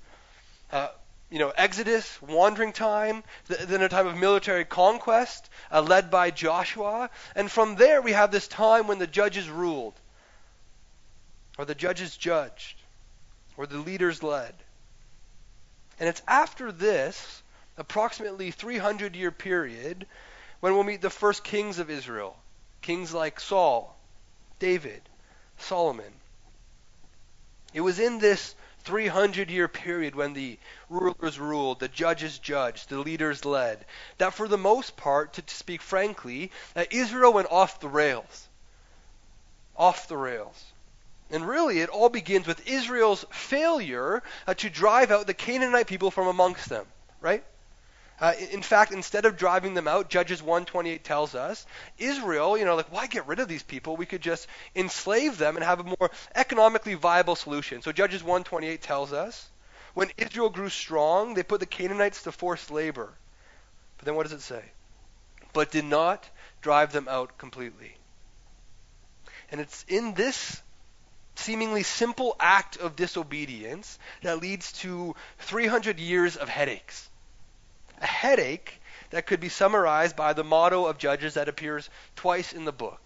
uh, 0.74 0.90
you 1.30 1.40
know, 1.40 1.54
Exodus, 1.56 2.22
wandering 2.22 2.74
time, 2.74 3.24
th- 3.48 3.62
then 3.62 3.82
a 3.82 3.90
time 3.90 4.08
of 4.08 4.18
military 4.18 4.66
conquest 4.66 5.50
uh, 5.72 5.82
led 5.82 6.12
by 6.12 6.32
Joshua. 6.32 7.10
And 7.34 7.50
from 7.50 7.76
there, 7.76 8.02
we 8.02 8.12
have 8.12 8.30
this 8.30 8.50
time 8.50 8.88
when 8.88 9.00
the 9.00 9.08
judges 9.08 9.50
ruled 9.50 9.94
or 11.58 11.66
the 11.66 11.76
judges 11.76 12.16
judged, 12.16 12.78
or 13.58 13.66
the 13.66 13.78
leaders 13.78 14.22
led. 14.22 14.54
And 16.00 16.08
it's 16.08 16.22
after 16.28 16.72
this 16.72 17.42
approximately 17.78 18.52
300 18.52 19.16
year 19.16 19.32
period 19.32 20.06
when 20.60 20.74
we'll 20.74 20.84
meet 20.84 21.02
the 21.02 21.10
first 21.10 21.44
kings 21.44 21.80
of 21.80 21.90
Israel, 21.90 22.38
kings 22.82 23.14
like 23.14 23.40
Saul, 23.40 23.98
David, 24.60 25.02
Solomon. 25.58 26.14
It 27.74 27.82
was 27.82 28.00
in 28.00 28.20
this 28.20 28.56
300 28.88 29.52
year 29.52 29.68
period 29.68 30.16
when 30.16 30.34
the 30.34 30.58
rulers 30.90 31.38
ruled, 31.38 31.80
the 31.80 31.88
judges 31.88 32.40
judged, 32.40 32.90
the 32.90 33.00
leaders 33.00 33.44
led, 33.44 33.86
that 34.18 34.34
for 34.34 34.48
the 34.48 34.58
most 34.58 34.96
part, 34.96 35.34
to, 35.34 35.42
to 35.42 35.56
speak 35.56 35.82
frankly, 35.82 36.52
that 36.74 36.94
Israel 36.94 37.34
went 37.34 37.52
off 37.52 37.80
the 37.80 37.90
rails. 37.90 38.48
Off 39.76 40.08
the 40.08 40.18
rails. 40.18 40.64
And 41.30 41.48
really, 41.48 41.80
it 41.80 41.90
all 41.90 42.10
begins 42.10 42.48
with 42.48 42.68
Israel's 42.68 43.26
failure 43.32 44.24
uh, 44.48 44.54
to 44.56 44.70
drive 44.70 45.12
out 45.12 45.28
the 45.28 45.34
Canaanite 45.34 45.88
people 45.88 46.10
from 46.10 46.28
amongst 46.28 46.70
them, 46.70 46.86
right? 47.20 47.44
Uh, 48.20 48.34
in 48.52 48.64
fact, 48.64 48.92
instead 48.92 49.26
of 49.26 49.38
driving 49.38 49.74
them 49.74 49.88
out, 49.88 50.10
Judges 50.10 50.42
1:28 50.42 51.04
tells 51.04 51.36
us, 51.36 51.66
Israel, 52.00 52.58
you 52.58 52.66
know, 52.66 52.76
like, 52.76 52.92
why 52.92 53.06
get 53.06 53.28
rid 53.28 53.40
of 53.40 53.48
these 53.48 53.62
people? 53.62 53.96
We 53.96 54.08
could 54.08 54.22
just 54.22 54.48
enslave 54.76 55.38
them 55.38 55.56
and 55.56 55.64
have 55.64 55.82
a 55.82 55.84
more 55.84 56.12
economically 56.34 56.96
viable 56.96 57.36
solution. 57.36 57.82
So 57.82 57.92
Judges 57.92 58.24
1:28 58.24 58.82
tells 58.82 59.14
us, 59.14 59.48
when 59.94 60.12
Israel 60.18 60.50
grew 60.50 60.70
strong, 60.70 61.34
they 61.34 61.44
put 61.44 61.60
the 61.60 61.66
Canaanites 61.66 62.24
to 62.24 62.32
forced 62.32 62.72
labor. 62.72 63.14
But 63.98 64.06
then 64.06 64.16
what 64.16 64.24
does 64.24 64.34
it 64.34 64.42
say? 64.42 64.64
But 65.54 65.72
did 65.72 65.86
not 65.86 66.28
drive 66.62 66.92
them 66.92 67.08
out 67.08 67.38
completely. 67.38 67.96
And 69.52 69.62
it's 69.62 69.86
in 69.88 70.14
this 70.14 70.62
seemingly 71.38 71.84
simple 71.84 72.36
act 72.40 72.78
of 72.78 72.96
disobedience 72.96 74.00
that 74.22 74.40
leads 74.40 74.72
to 74.74 75.16
300 75.40 76.00
years 76.00 76.36
of 76.36 76.50
headaches 76.50 77.10
a 78.02 78.06
headache 78.06 78.80
that 79.10 79.26
could 79.26 79.40
be 79.40 79.50
summarized 79.50 80.16
by 80.16 80.34
the 80.34 80.44
motto 80.44 80.86
of 80.86 80.98
Judges 80.98 81.36
that 81.36 81.50
appears 81.50 81.90
twice 82.16 82.54
in 82.54 82.66
the 82.66 82.72
book. 82.72 83.02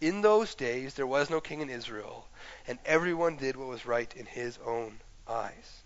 In 0.00 0.20
those 0.20 0.54
days 0.54 0.94
there 0.94 1.06
was 1.06 1.30
no 1.30 1.40
king 1.40 1.60
in 1.60 1.70
Israel, 1.70 2.26
and 2.66 2.78
everyone 2.84 3.36
did 3.36 3.56
what 3.56 3.68
was 3.68 3.86
right 3.86 4.12
in 4.14 4.26
his 4.26 4.58
own 4.64 5.00
eyes. 5.26 5.82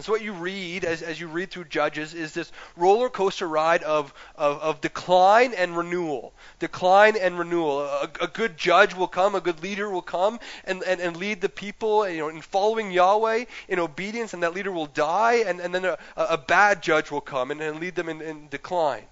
And 0.00 0.04
so 0.06 0.12
what 0.12 0.22
you 0.22 0.32
read 0.32 0.86
as, 0.86 1.02
as 1.02 1.20
you 1.20 1.28
read 1.28 1.50
through 1.50 1.66
Judges 1.66 2.14
is 2.14 2.32
this 2.32 2.50
roller 2.74 3.10
coaster 3.10 3.46
ride 3.46 3.82
of, 3.82 4.14
of, 4.34 4.58
of 4.62 4.80
decline 4.80 5.52
and 5.52 5.76
renewal. 5.76 6.32
Decline 6.58 7.18
and 7.18 7.38
renewal. 7.38 7.80
A, 7.80 8.08
a, 8.22 8.26
good 8.26 8.56
judge 8.56 8.94
will 8.94 9.08
come, 9.08 9.34
a 9.34 9.42
good 9.42 9.62
leader 9.62 9.90
will 9.90 10.00
come 10.00 10.40
and, 10.64 10.82
and, 10.84 11.02
and 11.02 11.18
lead 11.18 11.42
the 11.42 11.50
people 11.50 12.08
you 12.08 12.16
know, 12.16 12.30
in 12.30 12.40
following 12.40 12.90
Yahweh 12.90 13.44
in 13.68 13.78
obedience, 13.78 14.32
and 14.32 14.42
that 14.42 14.54
leader 14.54 14.72
will 14.72 14.86
die, 14.86 15.44
and, 15.46 15.60
and 15.60 15.74
then 15.74 15.84
a, 15.84 15.98
a 16.16 16.38
bad 16.38 16.82
judge 16.82 17.10
will 17.10 17.20
come 17.20 17.50
and, 17.50 17.60
and 17.60 17.78
lead 17.78 17.94
them 17.94 18.08
in, 18.08 18.22
in 18.22 18.48
decline. 18.48 19.04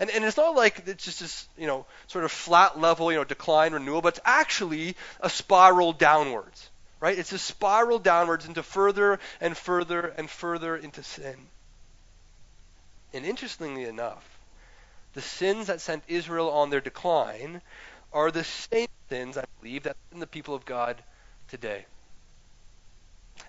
And, 0.00 0.10
and 0.10 0.24
it's 0.24 0.36
not 0.36 0.56
like 0.56 0.82
it's 0.88 1.04
just 1.04 1.20
this, 1.20 1.48
you 1.56 1.68
know, 1.68 1.86
sort 2.08 2.24
of 2.24 2.32
flat 2.32 2.80
level, 2.80 3.12
you 3.12 3.18
know, 3.18 3.22
decline, 3.22 3.74
renewal, 3.74 4.02
but 4.02 4.14
it's 4.14 4.24
actually 4.24 4.96
a 5.20 5.30
spiral 5.30 5.92
downwards 5.92 6.68
right? 7.00 7.18
It's 7.18 7.32
a 7.32 7.38
spiral 7.38 7.98
downwards 7.98 8.46
into 8.46 8.62
further 8.62 9.18
and 9.40 9.56
further 9.56 10.00
and 10.00 10.28
further 10.28 10.76
into 10.76 11.02
sin. 11.02 11.36
And 13.12 13.24
interestingly 13.24 13.84
enough, 13.84 14.24
the 15.14 15.22
sins 15.22 15.66
that 15.66 15.80
sent 15.80 16.04
Israel 16.06 16.50
on 16.50 16.70
their 16.70 16.80
decline 16.80 17.62
are 18.12 18.30
the 18.30 18.44
same 18.44 18.88
sins, 19.08 19.36
I 19.36 19.44
believe, 19.60 19.84
that 19.84 19.96
in 20.12 20.20
the 20.20 20.26
people 20.26 20.54
of 20.54 20.64
God 20.64 21.02
today. 21.48 21.86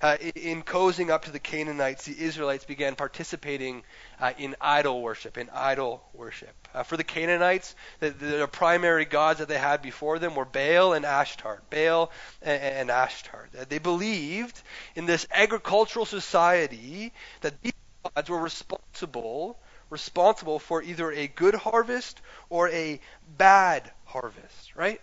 Uh, 0.02 0.18
in 0.36 0.64
cozying 0.64 1.12
up 1.12 1.26
to 1.26 1.32
the 1.32 1.40
Canaanites, 1.40 2.06
the 2.06 2.20
Israelites 2.20 2.66
began 2.66 2.96
participating 2.96 3.84
uh, 4.20 4.34
in 4.38 4.56
idol 4.60 5.02
worship, 5.02 5.38
in 5.38 5.50
idol 5.52 6.04
worship. 6.14 6.56
Uh, 6.74 6.82
for 6.82 6.98
the 6.98 7.04
Canaanites, 7.04 7.76
the, 8.00 8.10
the, 8.10 8.48
primary 8.48 9.06
gods 9.06 9.40
that 9.40 9.48
they 9.48 9.60
had 9.60 9.82
before 9.82 10.18
them 10.18 10.34
were 10.34 10.46
Baal 10.46 10.94
and 10.94 11.06
Ashtart. 11.06 11.60
Baal 11.70 12.12
and, 12.42 12.62
and 12.62 12.90
Ashtart. 12.90 13.48
Uh, 13.60 13.66
they 13.70 13.78
believed 13.78 14.60
in 14.96 15.06
this 15.06 15.28
agricultural 15.32 16.06
society 16.06 17.14
that 17.42 17.62
these 17.62 17.74
gods 18.16 18.30
were 18.30 18.40
responsible 18.40 19.60
responsible 19.92 20.58
for 20.58 20.82
either 20.82 21.12
a 21.12 21.28
good 21.28 21.54
harvest 21.54 22.22
or 22.50 22.70
a 22.70 23.00
bad 23.38 23.92
harvest, 24.06 24.76
right? 24.76 25.02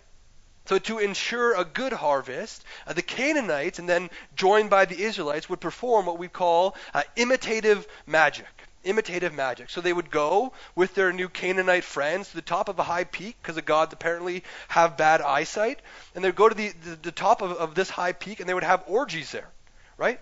So, 0.69 0.77
to 0.77 0.99
ensure 0.99 1.55
a 1.55 1.65
good 1.65 1.93
harvest, 1.93 2.63
uh, 2.85 2.93
the 2.93 3.01
Canaanites, 3.01 3.79
and 3.79 3.89
then 3.89 4.11
joined 4.35 4.69
by 4.69 4.85
the 4.85 5.01
Israelites, 5.01 5.49
would 5.49 5.59
perform 5.59 6.05
what 6.05 6.19
we 6.19 6.27
call 6.27 6.75
uh, 6.93 7.01
imitative 7.15 7.87
magic. 8.05 8.45
Imitative 8.83 9.33
magic. 9.33 9.71
So 9.71 9.81
they 9.81 9.91
would 9.91 10.11
go 10.11 10.53
with 10.75 10.93
their 10.93 11.11
new 11.11 11.27
Canaanite 11.27 11.83
friends 11.83 12.29
to 12.29 12.35
the 12.35 12.43
top 12.43 12.69
of 12.69 12.77
a 12.77 12.83
high 12.83 13.05
peak, 13.05 13.37
because 13.41 13.55
the 13.55 13.63
gods 13.63 13.93
apparently 13.93 14.43
have 14.67 14.95
bad 14.95 15.21
eyesight, 15.21 15.79
and 16.13 16.23
they'd 16.23 16.35
go 16.35 16.47
to 16.47 16.53
the, 16.53 16.71
the, 16.83 16.95
the 16.97 17.11
top 17.11 17.41
of, 17.41 17.53
of 17.53 17.73
this 17.73 17.89
high 17.89 18.11
peak, 18.11 18.39
and 18.39 18.47
they 18.47 18.53
would 18.53 18.61
have 18.61 18.83
orgies 18.85 19.31
there, 19.31 19.49
right? 19.97 20.19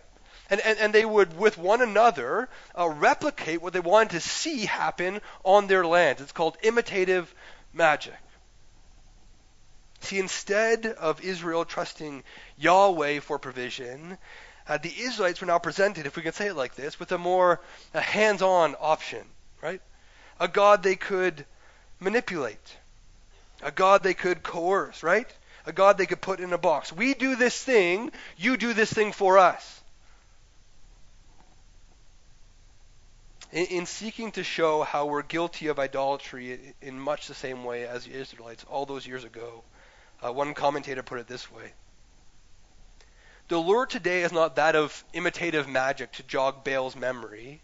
And, 0.50 0.62
and, 0.62 0.80
and, 0.80 0.94
they 0.94 1.04
would, 1.04 1.38
with 1.38 1.58
one 1.58 1.82
another, 1.82 2.48
uh, 2.74 2.88
replicate 2.88 3.62
what 3.62 3.74
they 3.74 3.82
wanted 3.82 4.12
to 4.12 4.22
see 4.22 4.66
happen 4.66 5.20
on 5.44 5.68
their 5.68 5.86
lands. 5.86 6.22
It's 6.22 6.32
called 6.32 6.58
imitative 6.64 7.36
magic. 7.74 8.14
See, 10.08 10.20
instead 10.20 10.86
of 10.86 11.22
Israel 11.22 11.66
trusting 11.66 12.24
Yahweh 12.58 13.20
for 13.20 13.38
provision, 13.38 14.18
uh, 14.66 14.78
the 14.78 14.94
Israelites 14.98 15.42
were 15.42 15.48
now 15.48 15.60
presented, 15.60 16.06
if 16.06 16.16
we 16.16 16.24
can 16.24 16.32
say 16.32 16.48
it 16.48 16.56
like 16.56 16.76
this, 16.76 16.98
with 16.98 17.12
a 17.12 17.18
more 17.18 17.60
uh, 17.94 18.00
hands 18.00 18.42
on 18.42 18.78
option, 18.80 19.26
right? 19.62 19.82
A 20.40 20.48
God 20.48 20.82
they 20.82 20.96
could 20.96 21.46
manipulate, 22.00 22.78
a 23.62 23.70
God 23.70 24.02
they 24.02 24.14
could 24.14 24.44
coerce, 24.44 25.04
right? 25.04 25.30
A 25.66 25.74
God 25.74 25.98
they 25.98 26.06
could 26.06 26.22
put 26.22 26.40
in 26.40 26.54
a 26.54 26.58
box. 26.58 26.94
We 26.94 27.14
do 27.14 27.36
this 27.36 27.62
thing, 27.62 28.14
you 28.38 28.56
do 28.56 28.72
this 28.72 28.94
thing 28.94 29.12
for 29.12 29.38
us. 29.38 29.82
In, 33.52 33.66
in 33.66 33.86
seeking 33.86 34.32
to 34.34 34.44
show 34.46 34.84
how 34.84 35.08
we're 35.08 35.22
guilty 35.22 35.68
of 35.68 35.80
idolatry 35.80 36.74
in 36.82 36.98
much 36.98 37.28
the 37.28 37.34
same 37.34 37.66
way 37.66 37.86
as 37.86 38.06
the 38.06 38.14
Israelites 38.14 38.64
all 38.70 38.86
those 38.86 39.06
years 39.06 39.26
ago, 39.26 39.64
uh, 40.24 40.32
one 40.32 40.54
commentator 40.54 41.04
put 41.04 41.20
it 41.20 41.28
this 41.28 41.52
way 41.52 41.72
The 43.48 43.58
lure 43.58 43.86
today 43.86 44.24
is 44.24 44.32
not 44.32 44.56
that 44.56 44.76
of 44.76 45.04
imitative 45.14 45.68
magic 45.68 46.12
to 46.14 46.24
jog 46.24 46.64
Baal's 46.64 46.96
memory. 46.96 47.62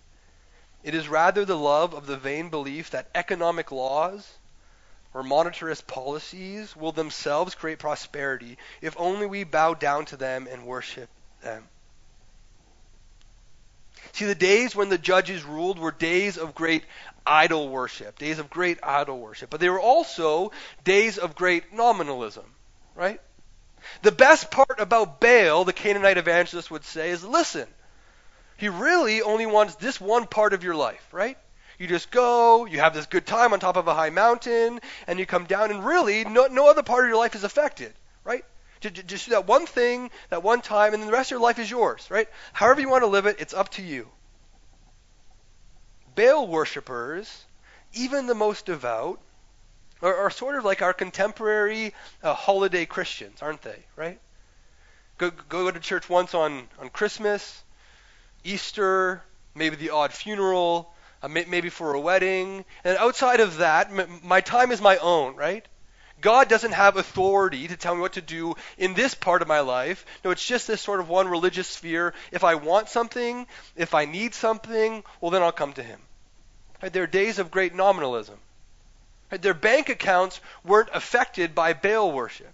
It 0.84 0.94
is 0.94 1.08
rather 1.08 1.46
the 1.46 1.58
love 1.58 1.94
of 1.94 2.08
the 2.08 2.18
vain 2.18 2.50
belief 2.50 2.90
that 2.90 3.10
economic 3.16 3.72
laws 3.72 4.38
or 5.14 5.24
monetarist 5.24 5.88
policies 5.88 6.76
will 6.76 6.92
themselves 6.92 7.56
create 7.56 7.80
prosperity 7.80 8.58
if 8.82 8.96
only 8.98 9.26
we 9.26 9.44
bow 9.44 9.74
down 9.74 10.06
to 10.06 10.18
them 10.18 10.48
and 10.50 10.66
worship 10.66 11.10
them. 11.42 11.70
See, 14.14 14.26
the 14.26 14.36
days 14.36 14.76
when 14.76 14.90
the 14.90 14.98
judges 14.98 15.44
ruled 15.44 15.80
were 15.80 15.92
days 15.92 16.38
of 16.38 16.54
great 16.56 16.84
idol 17.26 17.68
worship, 17.68 18.20
days 18.20 18.40
of 18.40 18.50
great 18.50 18.80
idol 18.84 19.20
worship. 19.20 19.50
But 19.50 19.60
they 19.60 19.70
were 19.70 19.80
also 19.80 20.52
days 20.84 21.18
of 21.18 21.36
great 21.36 21.74
nominalism, 21.74 22.46
right? 22.96 23.20
The 24.04 24.12
best 24.12 24.52
part 24.52 24.80
about 24.80 25.20
Baal, 25.20 25.66
the 25.66 25.74
Canaanite 25.74 26.18
evangelist 26.18 26.70
would 26.70 26.86
say, 26.86 27.10
is 27.10 27.24
listen, 27.24 27.68
he 28.58 28.70
really 28.70 29.22
only 29.24 29.48
wants 29.48 29.76
this 29.76 30.00
one 30.00 30.28
part 30.28 30.54
of 30.54 30.64
your 30.64 30.76
life, 30.76 31.06
right? 31.12 31.38
You 31.80 31.88
just 31.88 32.12
go, 32.12 32.66
you 32.66 32.80
have 32.80 32.94
this 32.94 33.08
good 33.08 33.26
time 33.26 33.52
on 33.52 33.60
top 33.60 33.78
of 33.78 33.88
a 33.88 33.96
high 33.96 34.12
mountain, 34.12 34.80
and 35.08 35.18
you 35.18 35.26
come 35.26 35.46
down, 35.46 35.72
and 35.72 35.84
really, 35.84 36.24
no, 36.24 36.46
no 36.46 36.70
other 36.70 36.84
part 36.84 37.04
of 37.04 37.10
your 37.10 37.18
life 37.18 37.34
is 37.34 37.44
affected, 37.44 37.92
right? 38.24 38.46
Just 38.92 39.26
do 39.26 39.32
that 39.32 39.48
one 39.48 39.66
thing, 39.66 40.12
that 40.30 40.44
one 40.44 40.62
time, 40.62 40.94
and 40.94 41.02
then 41.02 41.08
the 41.08 41.14
rest 41.14 41.32
of 41.32 41.36
your 41.36 41.42
life 41.42 41.60
is 41.60 41.70
yours, 41.70 42.08
right? 42.10 42.28
However 42.52 42.82
you 42.82 42.90
want 42.90 43.04
to 43.04 43.08
live 43.08 43.26
it, 43.26 43.38
it's 43.40 43.54
up 43.54 43.70
to 43.70 43.82
you. 43.82 44.08
Baal 46.16 46.48
worshippers, 46.48 47.46
even 47.94 48.28
the 48.28 48.36
most 48.36 48.66
devout, 48.66 49.20
are, 50.02 50.16
are 50.16 50.30
sort 50.30 50.58
of 50.58 50.66
like 50.66 50.82
our 50.82 50.94
contemporary 50.94 51.94
uh, 52.22 52.34
holiday 52.34 52.86
Christians, 52.86 53.42
aren't 53.42 53.62
they? 53.62 53.80
Right? 53.96 54.20
Go, 55.18 55.32
go 55.50 55.72
to 55.72 55.80
church 55.80 56.10
once 56.10 56.34
on, 56.34 56.68
on 56.80 56.90
Christmas, 56.90 57.64
Easter, 58.44 59.24
maybe 59.56 59.76
the 59.76 59.92
odd 59.92 60.12
funeral, 60.12 60.94
uh, 61.22 61.28
may, 61.28 61.46
maybe 61.46 61.70
for 61.70 61.94
a 61.94 62.00
wedding. 62.00 62.66
And 62.84 62.98
outside 62.98 63.40
of 63.40 63.58
that, 63.58 63.92
my 64.24 64.42
time 64.42 64.72
is 64.72 64.82
my 64.82 64.98
own, 64.98 65.36
right? 65.36 65.66
God 66.24 66.48
doesn't 66.48 66.72
have 66.72 66.96
authority 66.96 67.68
to 67.68 67.76
tell 67.76 67.94
me 67.94 68.02
what 68.02 68.14
to 68.14 68.22
do 68.22 68.56
in 68.78 68.94
this 68.94 69.14
part 69.14 69.42
of 69.42 69.48
my 69.48 69.60
life. 69.60 70.06
No, 70.24 70.32
it's 70.32 70.46
just 70.46 70.68
this 70.68 70.82
sort 70.82 71.02
of 71.02 71.10
one 71.10 71.28
religious 71.28 71.68
sphere. 71.68 72.14
If 72.32 72.46
I 72.46 72.56
want 72.56 72.88
something, 72.88 73.46
if 73.76 73.94
I 73.94 74.06
need 74.06 74.34
something, 74.34 75.04
well, 75.20 75.32
then 75.32 75.44
I'll 75.44 75.52
come 75.52 75.74
to 75.74 75.84
Him. 75.84 76.00
Right? 76.82 76.94
There 76.94 77.04
are 77.04 77.08
days 77.08 77.40
of 77.40 77.52
great 77.52 77.76
nominalism. 77.76 78.40
Right? 79.32 79.42
Their 79.42 79.54
bank 79.54 79.90
accounts 79.90 80.40
weren't 80.64 80.90
affected 80.94 81.54
by 81.54 81.74
Baal 81.74 82.14
worship. 82.14 82.54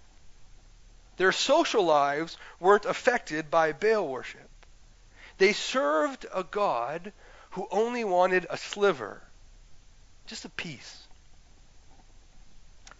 Their 1.16 1.30
social 1.30 1.84
lives 1.84 2.36
weren't 2.58 2.86
affected 2.86 3.52
by 3.52 3.70
Baal 3.70 4.08
worship. 4.08 4.48
They 5.38 5.52
served 5.52 6.26
a 6.34 6.42
God 6.42 7.12
who 7.50 7.68
only 7.70 8.02
wanted 8.02 8.46
a 8.50 8.56
sliver, 8.56 9.22
just 10.26 10.44
a 10.44 10.48
piece. 10.48 11.06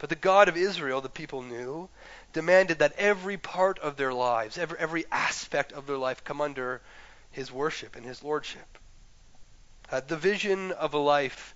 But 0.01 0.09
the 0.09 0.17
God 0.17 0.49
of 0.49 0.57
Israel, 0.57 1.03
the 1.03 1.11
people 1.11 1.43
knew, 1.43 1.91
demanded 2.33 2.79
that 2.79 2.95
every 2.97 3.37
part 3.37 3.79
of 3.79 3.97
their 3.97 4.15
lives, 4.15 4.57
every, 4.57 4.79
every 4.79 5.05
aspect 5.13 5.73
of 5.73 5.87
their 5.87 5.99
life 5.99 6.25
come 6.25 6.41
under 6.41 6.81
his 7.31 7.53
worship 7.53 7.95
and 7.97 8.05
his 8.05 8.25
lordship. 8.25 8.79
Uh, 9.93 10.01
the 10.01 10.17
vision 10.17 10.73
of 10.73 10.95
a 10.95 10.99
life 10.99 11.55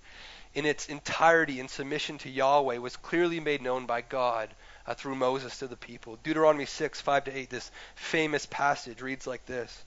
in 0.53 0.67
its 0.67 0.87
entirety 0.87 1.59
in 1.59 1.67
submission 1.67 2.19
to 2.19 2.29
Yahweh 2.29 2.77
was 2.77 2.95
clearly 2.97 3.39
made 3.39 3.63
known 3.63 3.87
by 3.87 4.01
God 4.01 4.53
uh, 4.85 4.93
through 4.93 5.15
Moses 5.15 5.57
to 5.59 5.67
the 5.67 5.75
people. 5.75 6.19
Deuteronomy 6.21 6.67
6, 6.67 7.01
5 7.01 7.23
to 7.23 7.35
8, 7.35 7.49
this 7.49 7.71
famous 7.95 8.45
passage 8.45 9.01
reads 9.01 9.25
like 9.25 9.45
this 9.47 9.83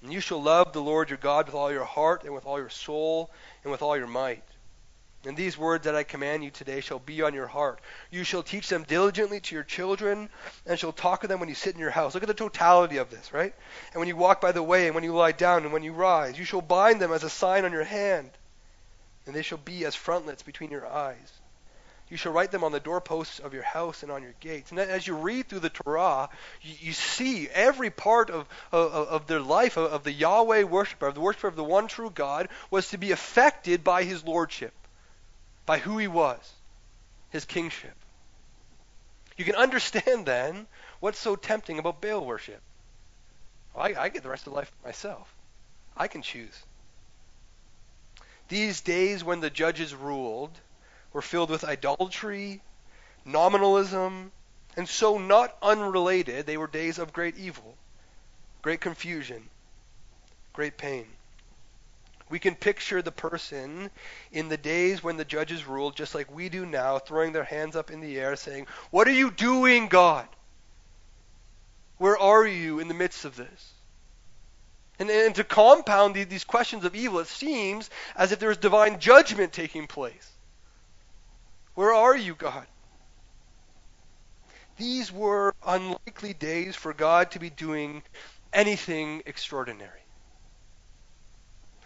And 0.00 0.12
you 0.12 0.20
shall 0.20 0.40
love 0.40 0.72
the 0.72 0.80
Lord 0.80 1.10
your 1.10 1.18
God 1.18 1.46
with 1.46 1.56
all 1.56 1.72
your 1.72 1.84
heart, 1.84 2.22
and 2.22 2.32
with 2.32 2.46
all 2.46 2.60
your 2.60 2.70
soul, 2.70 3.32
and 3.64 3.72
with 3.72 3.82
all 3.82 3.96
your 3.96 4.06
might. 4.06 4.44
And 5.24 5.36
these 5.36 5.56
words 5.56 5.84
that 5.84 5.94
I 5.94 6.02
command 6.02 6.42
you 6.42 6.50
today 6.50 6.80
shall 6.80 6.98
be 6.98 7.22
on 7.22 7.32
your 7.32 7.46
heart. 7.46 7.80
You 8.10 8.24
shall 8.24 8.42
teach 8.42 8.68
them 8.68 8.82
diligently 8.82 9.40
to 9.40 9.54
your 9.54 9.62
children, 9.62 10.28
and 10.66 10.78
shall 10.78 10.92
talk 10.92 11.22
of 11.22 11.28
them 11.28 11.38
when 11.38 11.48
you 11.48 11.54
sit 11.54 11.74
in 11.74 11.80
your 11.80 11.90
house. 11.90 12.14
Look 12.14 12.24
at 12.24 12.28
the 12.28 12.34
totality 12.34 12.96
of 12.96 13.10
this, 13.10 13.32
right? 13.32 13.54
And 13.92 14.00
when 14.00 14.08
you 14.08 14.16
walk 14.16 14.40
by 14.40 14.52
the 14.52 14.62
way, 14.62 14.86
and 14.86 14.94
when 14.94 15.04
you 15.04 15.14
lie 15.14 15.32
down, 15.32 15.62
and 15.62 15.72
when 15.72 15.84
you 15.84 15.92
rise, 15.92 16.38
you 16.38 16.44
shall 16.44 16.60
bind 16.60 17.00
them 17.00 17.12
as 17.12 17.22
a 17.22 17.30
sign 17.30 17.64
on 17.64 17.72
your 17.72 17.84
hand, 17.84 18.30
and 19.26 19.34
they 19.34 19.42
shall 19.42 19.58
be 19.58 19.84
as 19.84 19.94
frontlets 19.94 20.42
between 20.42 20.72
your 20.72 20.86
eyes. 20.86 21.32
You 22.12 22.18
shall 22.18 22.32
write 22.32 22.50
them 22.50 22.62
on 22.62 22.72
the 22.72 22.80
doorposts 22.80 23.38
of 23.38 23.54
your 23.54 23.62
house 23.62 24.02
and 24.02 24.12
on 24.12 24.22
your 24.22 24.34
gates. 24.38 24.70
And 24.70 24.78
as 24.78 25.06
you 25.06 25.14
read 25.14 25.48
through 25.48 25.60
the 25.60 25.70
Torah, 25.70 26.28
you, 26.60 26.74
you 26.78 26.92
see 26.92 27.48
every 27.48 27.88
part 27.88 28.28
of, 28.28 28.46
of, 28.70 28.92
of 28.92 29.26
their 29.26 29.40
life, 29.40 29.78
of, 29.78 29.90
of 29.90 30.04
the 30.04 30.12
Yahweh 30.12 30.64
worshiper, 30.64 31.06
of 31.06 31.14
the 31.14 31.22
worshiper 31.22 31.48
of 31.48 31.56
the 31.56 31.64
one 31.64 31.86
true 31.86 32.10
God, 32.10 32.50
was 32.70 32.90
to 32.90 32.98
be 32.98 33.12
affected 33.12 33.82
by 33.82 34.02
his 34.02 34.24
lordship, 34.24 34.74
by 35.66 35.78
who 35.78 35.98
he 35.98 36.08
was, 36.08 36.52
his 37.30 37.44
kingship. 37.44 37.94
You 39.36 39.44
can 39.44 39.54
understand 39.54 40.26
then 40.26 40.66
what's 41.00 41.18
so 41.18 41.36
tempting 41.36 41.78
about 41.78 42.00
Baal 42.00 42.24
worship. 42.24 42.60
Well, 43.74 43.84
I, 43.84 44.02
I 44.02 44.08
get 44.08 44.22
the 44.22 44.28
rest 44.28 44.46
of 44.46 44.52
life 44.52 44.70
myself. 44.84 45.32
I 45.96 46.08
can 46.08 46.22
choose. 46.22 46.62
These 48.48 48.80
days 48.82 49.24
when 49.24 49.40
the 49.40 49.50
judges 49.50 49.94
ruled, 49.94 50.58
were 51.12 51.22
filled 51.22 51.50
with 51.50 51.64
idolatry, 51.64 52.60
nominalism, 53.24 54.32
and 54.76 54.88
so 54.88 55.18
not 55.18 55.56
unrelated, 55.62 56.46
they 56.46 56.56
were 56.56 56.66
days 56.66 56.98
of 56.98 57.12
great 57.12 57.36
evil, 57.36 57.76
great 58.62 58.80
confusion, 58.80 59.48
great 60.52 60.76
pain. 60.76 61.06
We 62.32 62.38
can 62.38 62.54
picture 62.54 63.02
the 63.02 63.12
person 63.12 63.90
in 64.32 64.48
the 64.48 64.56
days 64.56 65.02
when 65.02 65.18
the 65.18 65.24
judges 65.24 65.66
ruled, 65.66 65.94
just 65.94 66.14
like 66.14 66.34
we 66.34 66.48
do 66.48 66.64
now, 66.64 66.98
throwing 66.98 67.32
their 67.32 67.44
hands 67.44 67.76
up 67.76 67.90
in 67.90 68.00
the 68.00 68.18
air, 68.18 68.36
saying, 68.36 68.68
What 68.90 69.06
are 69.06 69.12
you 69.12 69.30
doing, 69.30 69.88
God? 69.88 70.26
Where 71.98 72.16
are 72.16 72.46
you 72.46 72.78
in 72.78 72.88
the 72.88 72.94
midst 72.94 73.26
of 73.26 73.36
this? 73.36 73.74
And, 74.98 75.10
and 75.10 75.34
to 75.34 75.44
compound 75.44 76.14
these 76.14 76.44
questions 76.44 76.86
of 76.86 76.94
evil, 76.94 77.18
it 77.18 77.26
seems 77.26 77.90
as 78.16 78.32
if 78.32 78.38
there 78.38 78.50
is 78.50 78.56
divine 78.56 78.98
judgment 78.98 79.52
taking 79.52 79.86
place. 79.86 80.30
Where 81.74 81.92
are 81.92 82.16
you, 82.16 82.34
God? 82.34 82.66
These 84.78 85.12
were 85.12 85.54
unlikely 85.66 86.32
days 86.32 86.76
for 86.76 86.94
God 86.94 87.32
to 87.32 87.38
be 87.38 87.50
doing 87.50 88.02
anything 88.54 89.22
extraordinary. 89.26 90.01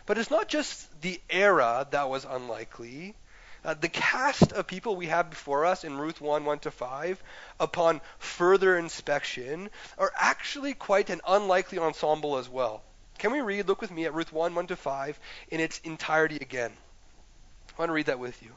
But 0.06 0.18
it's 0.18 0.30
not 0.30 0.46
just 0.46 1.00
the 1.00 1.20
era 1.28 1.86
that 1.90 2.08
was 2.08 2.24
unlikely. 2.24 3.16
Uh, 3.64 3.74
the 3.74 3.88
cast 3.88 4.52
of 4.52 4.68
people 4.68 4.94
we 4.94 5.06
have 5.06 5.30
before 5.30 5.66
us 5.66 5.82
in 5.82 5.98
Ruth 5.98 6.20
1 6.20 6.44
1 6.44 6.60
to 6.60 6.70
5, 6.70 7.22
upon 7.58 8.00
further 8.20 8.78
inspection, 8.78 9.68
are 9.98 10.12
actually 10.16 10.74
quite 10.74 11.10
an 11.10 11.20
unlikely 11.26 11.78
ensemble 11.78 12.36
as 12.36 12.48
well. 12.48 12.84
Can 13.18 13.32
we 13.32 13.40
read, 13.40 13.66
look 13.66 13.80
with 13.80 13.90
me 13.90 14.04
at 14.04 14.14
Ruth 14.14 14.32
1 14.32 14.54
1 14.54 14.66
to 14.68 14.76
5 14.76 15.18
in 15.48 15.58
its 15.58 15.80
entirety 15.80 16.36
again? 16.36 16.72
I 17.70 17.82
want 17.82 17.88
to 17.88 17.94
read 17.94 18.06
that 18.06 18.20
with 18.20 18.40
you. 18.44 18.52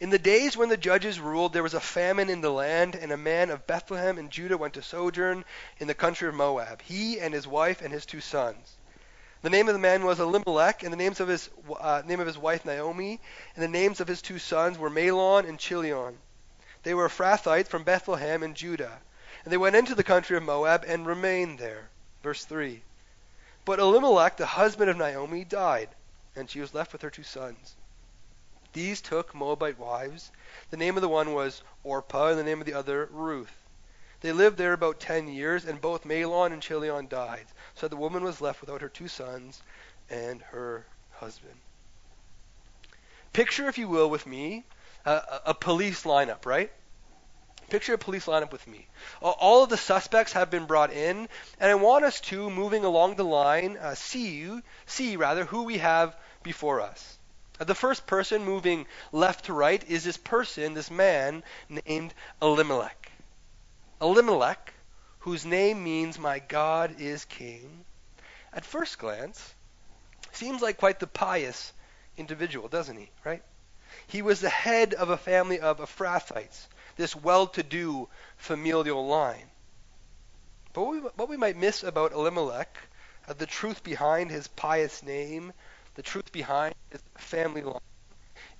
In 0.00 0.08
the 0.08 0.18
days 0.18 0.56
when 0.56 0.70
the 0.70 0.78
judges 0.78 1.20
ruled, 1.20 1.52
there 1.52 1.62
was 1.62 1.74
a 1.74 1.80
famine 1.80 2.30
in 2.30 2.40
the 2.40 2.50
land, 2.50 2.94
and 2.94 3.12
a 3.12 3.18
man 3.18 3.50
of 3.50 3.66
Bethlehem 3.66 4.18
in 4.18 4.30
Judah 4.30 4.56
went 4.56 4.74
to 4.74 4.82
sojourn 4.82 5.44
in 5.78 5.86
the 5.86 5.94
country 5.94 6.28
of 6.28 6.34
Moab, 6.34 6.80
he 6.80 7.20
and 7.20 7.34
his 7.34 7.46
wife 7.46 7.82
and 7.82 7.92
his 7.92 8.06
two 8.06 8.22
sons. 8.22 8.78
The 9.42 9.50
name 9.50 9.68
of 9.68 9.74
the 9.74 9.80
man 9.80 10.04
was 10.04 10.20
Elimelech, 10.20 10.84
and 10.84 10.92
the 10.92 10.96
names 10.96 11.18
of 11.18 11.26
his 11.26 11.50
uh, 11.80 12.02
name 12.06 12.20
of 12.20 12.28
his 12.28 12.38
wife 12.38 12.64
Naomi, 12.64 13.20
and 13.56 13.62
the 13.62 13.68
names 13.68 14.00
of 14.00 14.06
his 14.06 14.22
two 14.22 14.38
sons 14.38 14.78
were 14.78 14.88
Mahlon 14.88 15.48
and 15.48 15.58
Chilion. 15.58 16.18
They 16.84 16.94
were 16.94 17.08
Ephrathites 17.08 17.66
from 17.68 17.82
Bethlehem 17.82 18.44
in 18.44 18.54
Judah, 18.54 19.00
and 19.42 19.52
they 19.52 19.56
went 19.56 19.74
into 19.74 19.96
the 19.96 20.04
country 20.04 20.36
of 20.36 20.44
Moab 20.44 20.84
and 20.86 21.06
remained 21.06 21.58
there. 21.58 21.90
Verse 22.22 22.44
three. 22.44 22.84
But 23.64 23.80
Elimelech, 23.80 24.36
the 24.36 24.46
husband 24.46 24.90
of 24.90 24.96
Naomi, 24.96 25.44
died, 25.44 25.88
and 26.36 26.48
she 26.48 26.60
was 26.60 26.72
left 26.72 26.92
with 26.92 27.02
her 27.02 27.10
two 27.10 27.24
sons. 27.24 27.74
These 28.72 29.00
took 29.00 29.34
Moabite 29.34 29.78
wives. 29.78 30.30
The 30.70 30.76
name 30.76 30.96
of 30.96 31.02
the 31.02 31.08
one 31.08 31.34
was 31.34 31.62
Orpah, 31.82 32.28
and 32.28 32.38
the 32.38 32.44
name 32.44 32.60
of 32.60 32.66
the 32.66 32.74
other 32.74 33.08
Ruth. 33.10 33.61
They 34.22 34.32
lived 34.32 34.56
there 34.56 34.72
about 34.72 35.00
ten 35.00 35.28
years, 35.28 35.64
and 35.64 35.80
both 35.80 36.04
Mahlon 36.04 36.52
and 36.52 36.62
Chilion 36.62 37.08
died. 37.08 37.44
So 37.74 37.88
the 37.88 37.96
woman 37.96 38.24
was 38.24 38.40
left 38.40 38.60
without 38.60 38.80
her 38.80 38.88
two 38.88 39.08
sons 39.08 39.60
and 40.08 40.40
her 40.52 40.86
husband. 41.12 41.54
Picture, 43.32 43.68
if 43.68 43.78
you 43.78 43.88
will, 43.88 44.08
with 44.08 44.26
me, 44.26 44.64
a, 45.04 45.22
a 45.46 45.54
police 45.54 46.04
lineup, 46.04 46.46
right? 46.46 46.70
Picture 47.70 47.94
a 47.94 47.98
police 47.98 48.26
lineup 48.26 48.52
with 48.52 48.66
me. 48.68 48.86
All 49.22 49.64
of 49.64 49.70
the 49.70 49.76
suspects 49.78 50.34
have 50.34 50.50
been 50.50 50.66
brought 50.66 50.92
in, 50.92 51.28
and 51.58 51.70
I 51.70 51.74
want 51.74 52.04
us 52.04 52.20
to, 52.22 52.50
moving 52.50 52.84
along 52.84 53.16
the 53.16 53.24
line, 53.24 53.78
uh, 53.78 53.94
see, 53.94 54.60
see 54.84 55.16
rather, 55.16 55.46
who 55.46 55.62
we 55.62 55.78
have 55.78 56.14
before 56.42 56.82
us. 56.82 57.18
The 57.58 57.74
first 57.74 58.06
person 58.06 58.44
moving 58.44 58.86
left 59.10 59.46
to 59.46 59.52
right 59.52 59.82
is 59.88 60.04
this 60.04 60.18
person, 60.18 60.74
this 60.74 60.90
man 60.90 61.42
named 61.86 62.12
Elimelech. 62.42 63.01
Elimelech, 64.02 64.74
whose 65.20 65.46
name 65.46 65.84
means 65.84 66.18
my 66.18 66.40
God 66.40 67.00
is 67.00 67.24
king, 67.24 67.84
at 68.52 68.64
first 68.64 68.98
glance 68.98 69.54
seems 70.32 70.60
like 70.60 70.76
quite 70.76 70.98
the 70.98 71.06
pious 71.06 71.72
individual, 72.16 72.66
doesn't 72.68 72.96
he? 72.96 73.10
Right? 73.24 73.44
He 74.08 74.20
was 74.20 74.40
the 74.40 74.50
head 74.50 74.92
of 74.92 75.10
a 75.10 75.16
family 75.16 75.60
of 75.60 75.78
Ephrathites, 75.78 76.66
this 76.96 77.14
well-to-do 77.14 78.08
familial 78.36 79.06
line. 79.06 79.48
But 80.72 80.82
what 80.82 80.92
we, 80.92 80.98
what 81.00 81.28
we 81.28 81.36
might 81.36 81.56
miss 81.56 81.84
about 81.84 82.12
Elimelech, 82.12 82.76
uh, 83.28 83.34
the 83.34 83.46
truth 83.46 83.84
behind 83.84 84.32
his 84.32 84.48
pious 84.48 85.04
name, 85.04 85.52
the 85.94 86.02
truth 86.02 86.32
behind 86.32 86.74
his 86.90 87.02
family 87.16 87.62
line, 87.62 87.80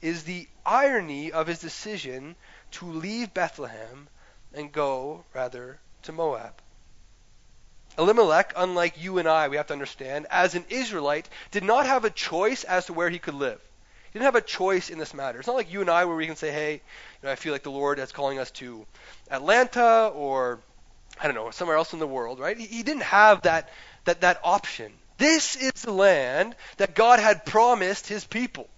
is 0.01 0.23
the 0.23 0.47
irony 0.65 1.33
of 1.33 1.49
his 1.49 1.59
decision 1.59 2.37
to 2.73 2.87
leave 2.87 3.35
Bethlehem 3.35 4.09
and 4.55 4.73
go, 4.73 5.25
rather, 5.35 5.79
to 6.03 6.13
Moab. 6.13 6.55
Elimelech, 7.99 8.55
unlike 8.57 9.03
you 9.03 9.19
and 9.19 9.29
I, 9.29 9.49
we 9.49 9.57
have 9.57 9.67
to 9.67 9.75
understand, 9.75 10.27
as 10.31 10.55
an 10.55 10.65
Israelite, 10.71 11.29
did 11.51 11.63
not 11.63 11.87
have 11.87 12.05
a 12.05 12.11
choice 12.11 12.65
as 12.65 12.87
to 12.87 12.93
where 12.93 13.11
he 13.11 13.19
could 13.19 13.35
live. 13.35 13.61
He 14.13 14.19
didn't 14.19 14.27
have 14.27 14.43
a 14.43 14.47
choice 14.47 14.91
in 14.91 14.99
this 14.99 15.15
matter. 15.15 15.39
It's 15.39 15.47
not 15.47 15.57
like 15.57 15.73
you 15.73 15.81
and 15.81 15.91
I 15.91 16.05
where 16.05 16.17
we 16.17 16.27
can 16.27 16.37
say, 16.37 16.51
hey, 16.51 16.73
you 16.75 16.81
know, 17.23 17.31
I 17.31 17.37
feel 17.37 17.53
like 17.53 17.63
the 17.63 17.71
Lord 17.71 17.99
is 17.99 18.13
calling 18.13 18.39
us 18.39 18.51
to 18.53 18.87
Atlanta 19.31 20.11
or, 20.15 20.61
I 21.21 21.27
don't 21.27 21.35
know, 21.35 21.51
somewhere 21.51 21.77
else 21.77 21.93
in 21.93 21.99
the 21.99 22.07
world, 22.07 22.39
right? 22.39 22.57
He, 22.57 22.67
he 22.67 22.83
didn't 22.83 23.05
have 23.05 23.43
that, 23.43 23.69
that, 24.05 24.21
that 24.23 24.41
option. 24.45 24.93
This 25.19 25.57
is 25.57 25.73
the 25.83 25.93
land 25.93 26.57
that 26.79 26.95
God 26.95 27.21
had 27.21 27.47
promised 27.47 28.07
his 28.07 28.25
people. 28.25 28.69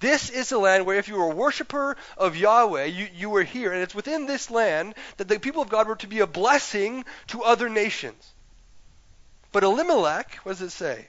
This 0.00 0.30
is 0.30 0.48
the 0.48 0.58
land 0.58 0.86
where 0.86 0.98
if 0.98 1.08
you 1.08 1.16
were 1.16 1.30
a 1.30 1.34
worshiper 1.34 1.96
of 2.16 2.36
Yahweh, 2.36 2.84
you, 2.84 3.08
you 3.14 3.30
were 3.30 3.42
here. 3.42 3.72
And 3.72 3.82
it's 3.82 3.94
within 3.94 4.26
this 4.26 4.50
land 4.50 4.94
that 5.16 5.26
the 5.26 5.40
people 5.40 5.62
of 5.62 5.68
God 5.68 5.88
were 5.88 5.96
to 5.96 6.06
be 6.06 6.20
a 6.20 6.26
blessing 6.26 7.04
to 7.28 7.42
other 7.42 7.68
nations. 7.68 8.32
But 9.50 9.64
Elimelech, 9.64 10.36
what 10.44 10.52
does 10.52 10.62
it 10.62 10.70
say? 10.70 11.08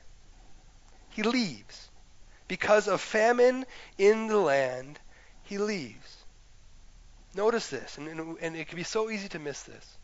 He 1.12 1.23
leaves. 1.23 1.89
Because 2.47 2.88
of 2.88 2.99
famine 2.99 3.65
in 3.99 4.28
the 4.28 4.39
land, 4.39 4.99
he 5.43 5.60
leaves. 5.60 6.17
Notice 7.36 7.67
this, 7.67 7.97
and, 7.99 8.08
and, 8.08 8.38
and 8.41 8.56
it 8.56 8.67
can 8.67 8.75
be 8.75 8.84
so 8.84 9.12
easy 9.12 9.30
to 9.30 9.39
miss 9.39 9.62
this. 9.63 9.97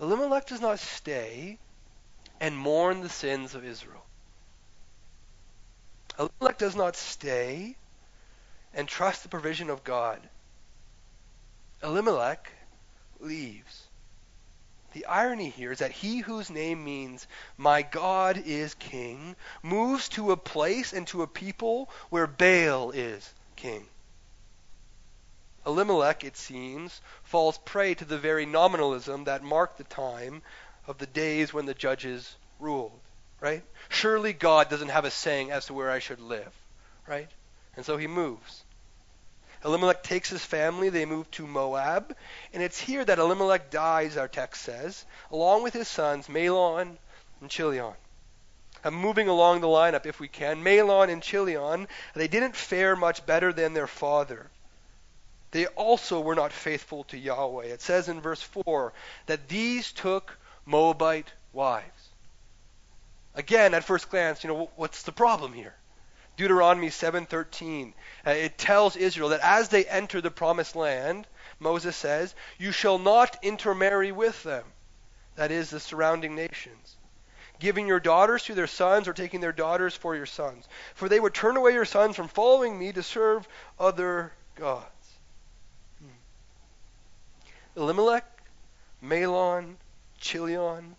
Elimelech 0.00 0.46
does 0.46 0.60
not 0.60 0.78
stay 0.78 1.58
and 2.40 2.56
mourn 2.56 3.00
the 3.00 3.08
sins 3.08 3.54
of 3.54 3.64
Israel. 3.64 4.04
Elimelech 6.18 6.58
does 6.58 6.76
not 6.76 6.94
stay 6.94 7.76
and 8.74 8.88
trust 8.88 9.22
the 9.22 9.28
provision 9.28 9.70
of 9.70 9.84
God. 9.84 10.20
Elimelech 11.82 12.50
leaves. 13.20 13.84
The 14.92 15.06
irony 15.06 15.50
here 15.50 15.70
is 15.70 15.80
that 15.80 15.92
he 15.92 16.18
whose 16.18 16.50
name 16.50 16.84
means, 16.84 17.26
My 17.56 17.82
God 17.82 18.38
is 18.38 18.74
king, 18.74 19.36
moves 19.62 20.08
to 20.10 20.32
a 20.32 20.36
place 20.36 20.92
and 20.92 21.06
to 21.08 21.22
a 21.22 21.26
people 21.26 21.90
where 22.08 22.26
Baal 22.26 22.90
is 22.90 23.32
king. 23.54 23.86
Elimelech, 25.66 26.24
it 26.24 26.36
seems, 26.36 27.02
falls 27.22 27.58
prey 27.58 27.94
to 27.94 28.04
the 28.04 28.18
very 28.18 28.46
nominalism 28.46 29.24
that 29.24 29.42
marked 29.42 29.76
the 29.76 29.84
time 29.84 30.42
of 30.86 30.96
the 30.96 31.06
days 31.06 31.52
when 31.52 31.66
the 31.66 31.74
judges 31.74 32.36
ruled, 32.58 32.98
right? 33.40 33.62
Surely 33.90 34.32
God 34.32 34.70
doesn't 34.70 34.88
have 34.88 35.04
a 35.04 35.10
saying 35.10 35.50
as 35.50 35.66
to 35.66 35.74
where 35.74 35.90
I 35.90 35.98
should 35.98 36.20
live, 36.20 36.52
right? 37.06 37.30
And 37.78 37.86
so 37.86 37.96
he 37.96 38.08
moves. 38.08 38.64
Elimelech 39.64 40.02
takes 40.02 40.28
his 40.28 40.44
family, 40.44 40.88
they 40.88 41.04
move 41.04 41.30
to 41.30 41.46
Moab, 41.46 42.16
and 42.52 42.60
it's 42.60 42.80
here 42.80 43.04
that 43.04 43.20
Elimelech 43.20 43.70
dies, 43.70 44.16
our 44.16 44.26
text 44.26 44.62
says, 44.62 45.04
along 45.30 45.62
with 45.62 45.74
his 45.74 45.86
sons 45.86 46.26
Mahlon 46.26 46.96
and 47.40 47.48
Chilion. 47.48 47.94
I'm 48.82 48.94
moving 48.94 49.28
along 49.28 49.60
the 49.60 49.68
lineup 49.68 50.06
if 50.06 50.18
we 50.18 50.26
can. 50.26 50.64
Mahlon 50.64 51.08
and 51.08 51.22
Chilion, 51.22 51.86
they 52.14 52.26
didn't 52.26 52.56
fare 52.56 52.96
much 52.96 53.24
better 53.24 53.52
than 53.52 53.74
their 53.74 53.86
father. 53.86 54.50
They 55.52 55.68
also 55.68 56.18
were 56.18 56.34
not 56.34 56.52
faithful 56.52 57.04
to 57.04 57.16
Yahweh. 57.16 57.66
It 57.66 57.80
says 57.80 58.08
in 58.08 58.20
verse 58.20 58.42
4 58.42 58.92
that 59.26 59.46
these 59.48 59.92
took 59.92 60.36
Moabite 60.66 61.32
wives. 61.52 62.08
Again, 63.36 63.72
at 63.72 63.84
first 63.84 64.10
glance, 64.10 64.42
you 64.42 64.50
know, 64.50 64.68
what's 64.74 65.04
the 65.04 65.12
problem 65.12 65.52
here? 65.52 65.76
Deuteronomy 66.38 66.88
7:13. 66.88 67.92
Uh, 68.24 68.30
it 68.30 68.56
tells 68.56 68.94
Israel 68.96 69.30
that 69.30 69.40
as 69.40 69.68
they 69.68 69.84
enter 69.84 70.20
the 70.20 70.30
promised 70.30 70.76
land, 70.76 71.26
Moses 71.58 71.96
says, 71.96 72.32
"You 72.58 72.70
shall 72.70 72.98
not 72.98 73.36
intermarry 73.42 74.12
with 74.12 74.44
them." 74.44 74.64
That 75.34 75.50
is 75.50 75.70
the 75.70 75.80
surrounding 75.80 76.36
nations. 76.36 76.96
Giving 77.58 77.88
your 77.88 77.98
daughters 77.98 78.44
to 78.44 78.54
their 78.54 78.68
sons 78.68 79.08
or 79.08 79.12
taking 79.12 79.40
their 79.40 79.52
daughters 79.52 79.96
for 79.96 80.14
your 80.14 80.26
sons, 80.26 80.68
for 80.94 81.08
they 81.08 81.18
would 81.18 81.34
turn 81.34 81.56
away 81.56 81.72
your 81.72 81.84
sons 81.84 82.14
from 82.14 82.28
following 82.28 82.78
me 82.78 82.92
to 82.92 83.02
serve 83.02 83.48
other 83.76 84.32
gods. 84.54 85.18
Hmm. 85.98 87.80
Elimelech, 87.82 88.24
Mahlon, 89.02 89.76
Chilion, 90.20 90.94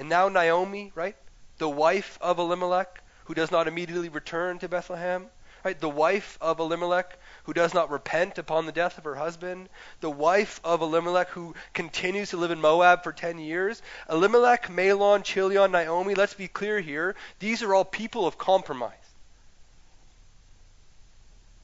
and 0.00 0.08
now 0.08 0.28
Naomi, 0.28 0.90
right? 0.96 1.16
The 1.58 1.68
wife 1.68 2.18
of 2.20 2.40
Elimelech, 2.40 3.01
who 3.24 3.34
does 3.34 3.50
not 3.50 3.68
immediately 3.68 4.08
return 4.08 4.58
to 4.58 4.68
Bethlehem, 4.68 5.26
right? 5.64 5.78
The 5.78 5.88
wife 5.88 6.38
of 6.40 6.58
Elimelech 6.58 7.18
who 7.44 7.52
does 7.52 7.74
not 7.74 7.90
repent 7.90 8.38
upon 8.38 8.66
the 8.66 8.72
death 8.72 8.98
of 8.98 9.04
her 9.04 9.14
husband, 9.14 9.68
the 10.00 10.10
wife 10.10 10.60
of 10.64 10.80
Elimelech 10.80 11.28
who 11.30 11.54
continues 11.72 12.30
to 12.30 12.36
live 12.36 12.50
in 12.50 12.60
Moab 12.60 13.02
for 13.02 13.12
10 13.12 13.38
years. 13.38 13.82
Elimelech, 14.08 14.68
Mahlon, 14.68 15.22
Chilion, 15.22 15.72
Naomi, 15.72 16.14
let's 16.14 16.34
be 16.34 16.48
clear 16.48 16.80
here, 16.80 17.14
these 17.38 17.62
are 17.62 17.74
all 17.74 17.84
people 17.84 18.26
of 18.26 18.38
compromise. 18.38 18.92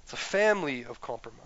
It's 0.04 0.12
a 0.12 0.16
family 0.16 0.84
of 0.84 1.00
compromise. 1.00 1.44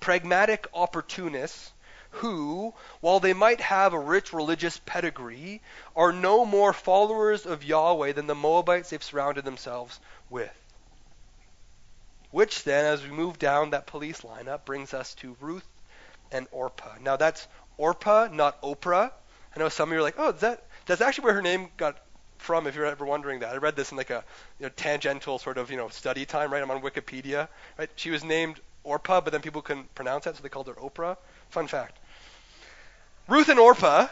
Pragmatic 0.00 0.66
opportunists 0.74 1.72
who, 2.10 2.74
while 3.00 3.20
they 3.20 3.32
might 3.32 3.60
have 3.60 3.92
a 3.92 3.98
rich 3.98 4.32
religious 4.32 4.80
pedigree, 4.86 5.60
are 5.94 6.12
no 6.12 6.44
more 6.44 6.72
followers 6.72 7.46
of 7.46 7.64
Yahweh 7.64 8.12
than 8.12 8.26
the 8.26 8.34
Moabites 8.34 8.90
they've 8.90 9.02
surrounded 9.02 9.44
themselves 9.44 10.00
with. 10.30 10.54
Which 12.30 12.64
then, 12.64 12.84
as 12.84 13.02
we 13.02 13.10
move 13.10 13.38
down 13.38 13.70
that 13.70 13.86
police 13.86 14.20
lineup, 14.20 14.64
brings 14.64 14.92
us 14.92 15.14
to 15.16 15.36
Ruth 15.40 15.66
and 16.30 16.46
Orpah. 16.50 16.96
Now 17.00 17.16
that's 17.16 17.46
Orpah, 17.76 18.28
not 18.30 18.60
Oprah. 18.62 19.12
I 19.54 19.58
know 19.58 19.68
some 19.68 19.88
of 19.88 19.92
you 19.92 20.00
are 20.00 20.02
like, 20.02 20.18
oh, 20.18 20.32
that 20.32 20.62
that's 20.86 21.00
actually 21.00 21.24
where 21.24 21.34
her 21.34 21.42
name 21.42 21.68
got 21.76 21.98
from. 22.38 22.66
If 22.66 22.74
you're 22.74 22.86
ever 22.86 23.06
wondering 23.06 23.40
that, 23.40 23.54
I 23.54 23.56
read 23.56 23.76
this 23.76 23.90
in 23.90 23.96
like 23.96 24.10
a 24.10 24.24
you 24.58 24.66
know, 24.66 24.72
tangential 24.76 25.38
sort 25.38 25.58
of 25.58 25.70
you 25.70 25.76
know 25.76 25.88
study 25.88 26.26
time. 26.26 26.52
Right, 26.52 26.62
I'm 26.62 26.70
on 26.70 26.82
Wikipedia. 26.82 27.48
Right, 27.78 27.90
she 27.96 28.10
was 28.10 28.24
named 28.24 28.60
Orpah, 28.84 29.20
but 29.20 29.32
then 29.32 29.42
people 29.42 29.62
couldn't 29.62 29.94
pronounce 29.94 30.24
that, 30.24 30.36
so 30.36 30.42
they 30.42 30.48
called 30.48 30.68
her 30.68 30.74
Oprah. 30.74 31.16
Fun 31.50 31.66
fact. 31.66 31.98
Ruth 33.26 33.48
and 33.48 33.58
Orpah, 33.58 34.08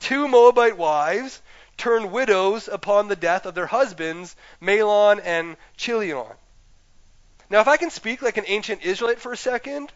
two 0.00 0.28
Moabite 0.28 0.76
wives, 0.76 1.40
turned 1.76 2.12
widows 2.12 2.68
upon 2.68 3.08
the 3.08 3.16
death 3.16 3.46
of 3.46 3.54
their 3.54 3.66
husbands, 3.66 4.36
Mahlon 4.60 5.20
and 5.24 5.56
Chilion. 5.76 6.26
Now, 7.48 7.60
if 7.60 7.68
I 7.68 7.78
can 7.78 7.90
speak 7.90 8.22
like 8.22 8.36
an 8.36 8.44
ancient 8.46 8.82
Israelite 8.82 9.20
for 9.20 9.32
a 9.32 9.36
second, 9.36 9.92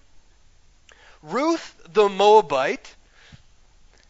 Ruth 1.23 1.75
the 1.93 2.09
Moabite 2.09 2.95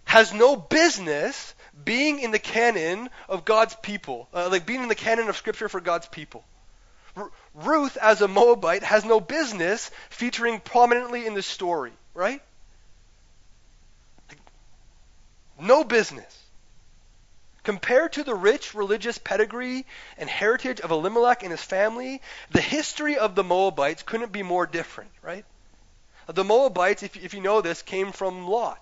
has 0.05 0.33
no 0.33 0.57
business 0.57 1.55
being 1.85 2.21
in 2.21 2.31
the 2.31 2.39
canon 2.39 3.11
of 3.29 3.45
God's 3.45 3.75
people, 3.77 4.29
uh, 4.33 4.49
like 4.49 4.67
being 4.67 4.83
in 4.83 4.89
the 4.89 4.95
canon 4.95 5.29
of 5.29 5.37
Scripture 5.37 5.69
for 5.69 5.81
God's 5.81 6.07
people. 6.07 6.45
R- 7.17 7.31
Ruth, 7.55 7.97
as 7.97 8.23
a 8.23 8.29
Moabite, 8.29 8.83
has 8.83 9.05
no 9.05 9.21
business 9.21 9.91
featuring 10.11 10.61
prominently 10.61 11.27
in 11.27 11.35
the 11.35 11.43
story, 11.43 11.93
right? 12.15 12.41
No 15.61 15.85
business. 15.85 16.41
Compared 17.63 18.13
to 18.15 18.25
the 18.25 18.35
rich 18.35 18.75
religious 18.75 19.19
pedigree 19.19 19.87
and 20.19 20.29
heritage 20.29 20.81
of 20.81 20.91
Elimelech 20.91 21.43
and 21.43 21.51
his 21.51 21.63
family, 21.63 22.21
the 22.51 22.61
history 22.61 23.17
of 23.17 23.35
the 23.35 23.45
Moabites 23.45 24.03
couldn't 24.03 24.33
be 24.33 24.43
more 24.43 24.67
different, 24.67 25.11
right? 25.23 25.45
The 26.27 26.45
Moabites, 26.45 27.03
if, 27.03 27.17
if 27.17 27.35
you 27.35 27.41
know 27.41 27.61
this, 27.61 27.83
came 27.83 28.13
from 28.13 28.47
Lot. 28.47 28.81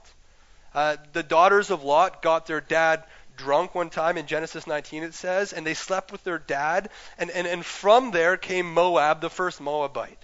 Uh, 0.74 0.96
the 1.12 1.22
daughters 1.22 1.70
of 1.70 1.84
Lot 1.84 2.22
got 2.22 2.46
their 2.46 2.60
dad 2.60 3.04
drunk 3.36 3.74
one 3.74 3.90
time 3.90 4.16
in 4.18 4.26
Genesis 4.26 4.66
19, 4.66 5.02
it 5.02 5.14
says, 5.14 5.52
and 5.52 5.66
they 5.66 5.74
slept 5.74 6.12
with 6.12 6.24
their 6.24 6.38
dad, 6.38 6.90
and, 7.18 7.30
and, 7.30 7.46
and 7.46 7.64
from 7.64 8.10
there 8.10 8.36
came 8.36 8.72
Moab, 8.72 9.20
the 9.20 9.30
first 9.30 9.60
Moabite. 9.60 10.18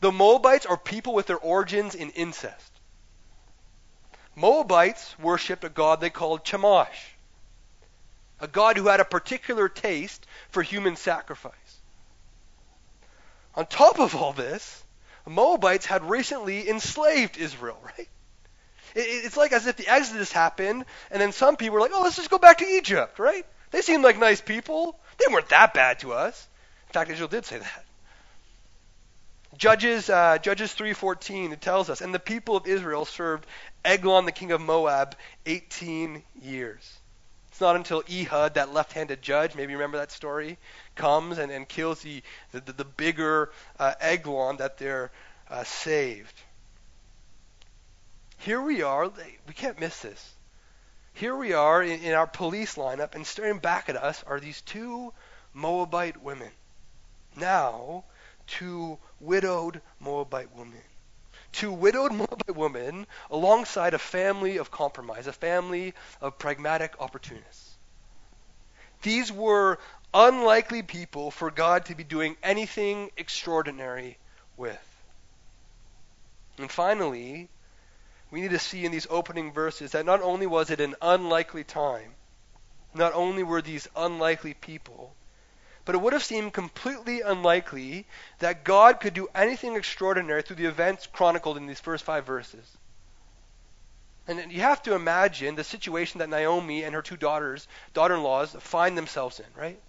The 0.00 0.12
Moabites 0.12 0.66
are 0.66 0.76
people 0.76 1.14
with 1.14 1.26
their 1.26 1.38
origins 1.38 1.94
in 1.94 2.10
incest. 2.10 2.72
Moabites 4.36 5.18
worshipped 5.18 5.64
a 5.64 5.68
god 5.68 6.00
they 6.00 6.10
called 6.10 6.44
Chemosh, 6.44 7.16
a 8.38 8.46
god 8.46 8.76
who 8.76 8.86
had 8.86 9.00
a 9.00 9.04
particular 9.04 9.68
taste 9.68 10.24
for 10.50 10.62
human 10.62 10.94
sacrifice. 10.94 11.52
On 13.56 13.66
top 13.66 13.98
of 13.98 14.14
all 14.14 14.32
this, 14.32 14.84
Moabites 15.26 15.86
had 15.86 16.08
recently 16.08 16.68
enslaved 16.68 17.36
Israel, 17.36 17.80
right? 17.84 18.08
It's 18.94 19.36
like 19.36 19.52
as 19.52 19.66
if 19.66 19.76
the 19.76 19.88
Exodus 19.88 20.32
happened, 20.32 20.84
and 21.10 21.20
then 21.20 21.32
some 21.32 21.56
people 21.56 21.74
were 21.74 21.80
like, 21.80 21.90
oh, 21.92 22.02
let's 22.02 22.16
just 22.16 22.30
go 22.30 22.38
back 22.38 22.58
to 22.58 22.64
Egypt, 22.64 23.18
right? 23.18 23.44
They 23.70 23.82
seemed 23.82 24.02
like 24.04 24.18
nice 24.18 24.40
people. 24.40 24.98
They 25.18 25.32
weren't 25.32 25.48
that 25.50 25.74
bad 25.74 25.98
to 26.00 26.12
us. 26.12 26.48
In 26.88 26.92
fact, 26.92 27.10
Israel 27.10 27.28
did 27.28 27.44
say 27.44 27.58
that. 27.58 27.84
Judges, 29.58 30.08
uh, 30.08 30.38
Judges 30.38 30.72
3:14, 30.72 31.52
it 31.52 31.60
tells 31.60 31.90
us, 31.90 32.00
and 32.00 32.14
the 32.14 32.20
people 32.20 32.56
of 32.56 32.68
Israel 32.68 33.04
served 33.04 33.44
Eglon, 33.84 34.24
the 34.24 34.30
king 34.30 34.52
of 34.52 34.60
Moab, 34.60 35.16
18 35.46 36.22
years. 36.40 36.98
It's 37.48 37.60
not 37.60 37.74
until 37.74 38.04
Ehud, 38.08 38.54
that 38.54 38.72
left-handed 38.72 39.20
judge, 39.20 39.56
maybe 39.56 39.72
you 39.72 39.78
remember 39.78 39.98
that 39.98 40.12
story, 40.12 40.58
comes 40.94 41.38
and, 41.38 41.50
and 41.50 41.68
kills 41.68 42.02
the, 42.02 42.22
the, 42.52 42.60
the 42.60 42.84
bigger 42.84 43.50
uh, 43.80 43.94
Eglon 44.00 44.58
that 44.58 44.78
they're 44.78 45.10
uh, 45.50 45.64
saved. 45.64 46.40
Here 48.36 48.60
we 48.60 48.82
are, 48.82 49.10
we 49.48 49.54
can't 49.54 49.80
miss 49.80 49.98
this. 49.98 50.34
Here 51.14 51.34
we 51.34 51.52
are 51.52 51.82
in, 51.82 52.00
in 52.02 52.14
our 52.14 52.28
police 52.28 52.76
lineup, 52.76 53.16
and 53.16 53.26
staring 53.26 53.58
back 53.58 53.88
at 53.88 53.96
us 53.96 54.22
are 54.28 54.38
these 54.38 54.60
two 54.60 55.12
Moabite 55.52 56.22
women. 56.22 56.52
Now, 57.34 58.04
two 58.48 58.98
widowed 59.20 59.80
Moabite 60.00 60.54
women. 60.54 60.82
Two 61.52 61.72
widowed 61.72 62.12
Moabite 62.12 62.56
women 62.56 63.06
alongside 63.30 63.94
a 63.94 63.98
family 63.98 64.58
of 64.58 64.70
compromise, 64.70 65.26
a 65.26 65.32
family 65.32 65.94
of 66.20 66.38
pragmatic 66.38 66.94
opportunists. 67.00 67.76
These 69.02 69.30
were 69.30 69.78
unlikely 70.12 70.82
people 70.82 71.30
for 71.30 71.50
God 71.50 71.86
to 71.86 71.94
be 71.94 72.04
doing 72.04 72.36
anything 72.42 73.10
extraordinary 73.16 74.18
with. 74.56 74.84
And 76.58 76.70
finally, 76.70 77.48
we 78.30 78.40
need 78.40 78.50
to 78.50 78.58
see 78.58 78.84
in 78.84 78.92
these 78.92 79.06
opening 79.08 79.52
verses 79.52 79.92
that 79.92 80.04
not 80.04 80.20
only 80.20 80.46
was 80.46 80.70
it 80.70 80.80
an 80.80 80.96
unlikely 81.00 81.64
time, 81.64 82.14
not 82.94 83.14
only 83.14 83.42
were 83.42 83.62
these 83.62 83.88
unlikely 83.96 84.54
people, 84.54 85.14
but 85.88 85.94
it 85.94 86.02
would 86.02 86.12
have 86.12 86.22
seemed 86.22 86.52
completely 86.52 87.22
unlikely 87.22 88.04
that 88.40 88.62
God 88.62 89.00
could 89.00 89.14
do 89.14 89.26
anything 89.34 89.74
extraordinary 89.74 90.42
through 90.42 90.56
the 90.56 90.66
events 90.66 91.08
chronicled 91.10 91.56
in 91.56 91.66
these 91.66 91.80
first 91.80 92.04
five 92.04 92.26
verses. 92.26 92.76
And 94.26 94.52
you 94.52 94.60
have 94.60 94.82
to 94.82 94.94
imagine 94.94 95.54
the 95.54 95.64
situation 95.64 96.18
that 96.18 96.28
Naomi 96.28 96.82
and 96.82 96.94
her 96.94 97.00
two 97.00 97.16
daughters, 97.16 97.66
daughter-in-laws, 97.94 98.54
find 98.60 98.98
themselves 98.98 99.40
in, 99.40 99.46
right? 99.58 99.80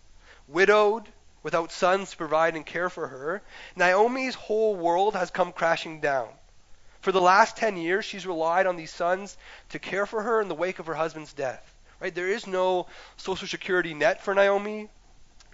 Widowed, 0.48 1.06
without 1.44 1.70
sons 1.70 2.12
to 2.12 2.18
provide 2.18 2.56
and 2.56 2.66
care 2.66 2.90
for 2.90 3.10
her. 3.10 3.42
Naomi's 3.76 4.36
whole 4.36 4.78
world 4.78 5.16
has 5.16 5.32
come 5.32 5.52
crashing 5.52 6.00
down. 6.00 6.30
For 7.02 7.12
the 7.12 7.20
last 7.20 7.58
10 7.58 7.76
years, 7.76 8.06
she's 8.06 8.26
relied 8.26 8.68
on 8.68 8.78
these 8.78 8.94
sons 8.94 9.36
to 9.72 9.80
care 9.80 10.06
for 10.06 10.24
her 10.24 10.40
in 10.40 10.48
the 10.48 10.56
wake 10.56 10.80
of 10.80 10.86
her 10.86 10.96
husband's 10.96 11.34
death. 11.34 11.76
Right? 12.00 12.16
There 12.16 12.30
is 12.30 12.48
no 12.48 12.88
social 13.18 13.50
security 13.50 13.94
net 13.94 14.24
for 14.24 14.34
Naomi. 14.34 14.88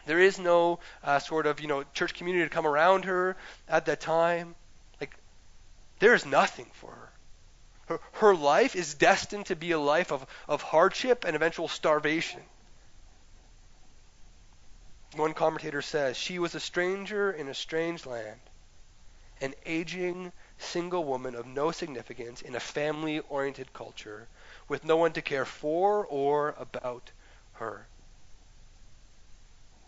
There 0.06 0.20
is 0.20 0.38
no 0.40 0.80
uh, 1.04 1.20
sort 1.20 1.48
of, 1.48 1.60
you 1.60 1.68
know, 1.68 1.84
church 1.94 2.14
community 2.14 2.46
to 2.46 2.54
come 2.54 2.68
around 2.68 3.06
her 3.06 3.36
at 3.68 3.86
that 3.86 4.00
time. 4.00 4.56
Like, 5.02 5.16
there 6.00 6.14
is 6.14 6.26
nothing 6.26 6.70
for 6.74 6.92
her. 6.92 7.12
Her, 7.88 8.00
her 8.14 8.36
life 8.36 8.76
is 8.76 8.96
destined 8.96 9.48
to 9.48 9.56
be 9.56 9.72
a 9.72 9.80
life 9.80 10.12
of, 10.12 10.26
of 10.48 10.62
hardship 10.62 11.24
and 11.24 11.36
eventual 11.36 11.68
starvation. 11.68 12.42
One 15.16 15.34
commentator 15.34 15.82
says, 15.82 16.18
She 16.18 16.40
was 16.40 16.56
a 16.56 16.60
stranger 16.60 17.32
in 17.32 17.48
a 17.48 17.54
strange 17.54 18.06
land, 18.06 18.40
an 19.40 19.54
aging, 19.66 20.34
single 20.58 21.04
woman 21.04 21.36
of 21.36 21.46
no 21.46 21.72
significance 21.72 22.42
in 22.42 22.56
a 22.56 22.60
family 22.60 23.20
oriented 23.30 23.72
culture, 23.72 24.28
with 24.68 24.84
no 24.84 24.98
one 24.98 25.14
to 25.14 25.22
care 25.22 25.46
for 25.46 26.06
or 26.06 26.56
about 26.58 27.12
her. 27.54 27.88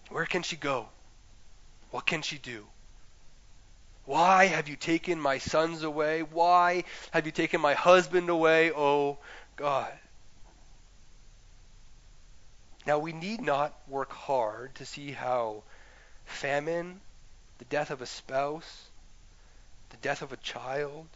Where 0.10 0.26
can 0.26 0.44
she 0.44 0.56
go? 0.56 0.90
What 1.92 2.06
can 2.06 2.22
she 2.22 2.38
do? 2.38 2.66
Why 4.06 4.46
have 4.46 4.70
you 4.70 4.78
taken 4.78 5.20
my 5.20 5.38
sons 5.38 5.84
away? 5.84 6.22
Why 6.22 6.86
have 7.12 7.26
you 7.26 7.32
taken 7.32 7.60
my 7.60 7.74
husband 7.74 8.30
away, 8.30 8.72
oh 8.72 9.18
God? 9.58 9.92
Now, 12.86 13.00
we 13.00 13.12
need 13.12 13.42
not 13.42 13.78
work 13.90 14.14
hard 14.14 14.76
to 14.76 14.86
see 14.86 15.12
how 15.12 15.64
famine, 16.26 17.02
the 17.58 17.66
death 17.66 17.92
of 17.92 18.02
a 18.02 18.06
spouse, 18.06 18.86
the 19.90 19.98
death 19.98 20.22
of 20.22 20.32
a 20.32 20.38
child 20.38 21.08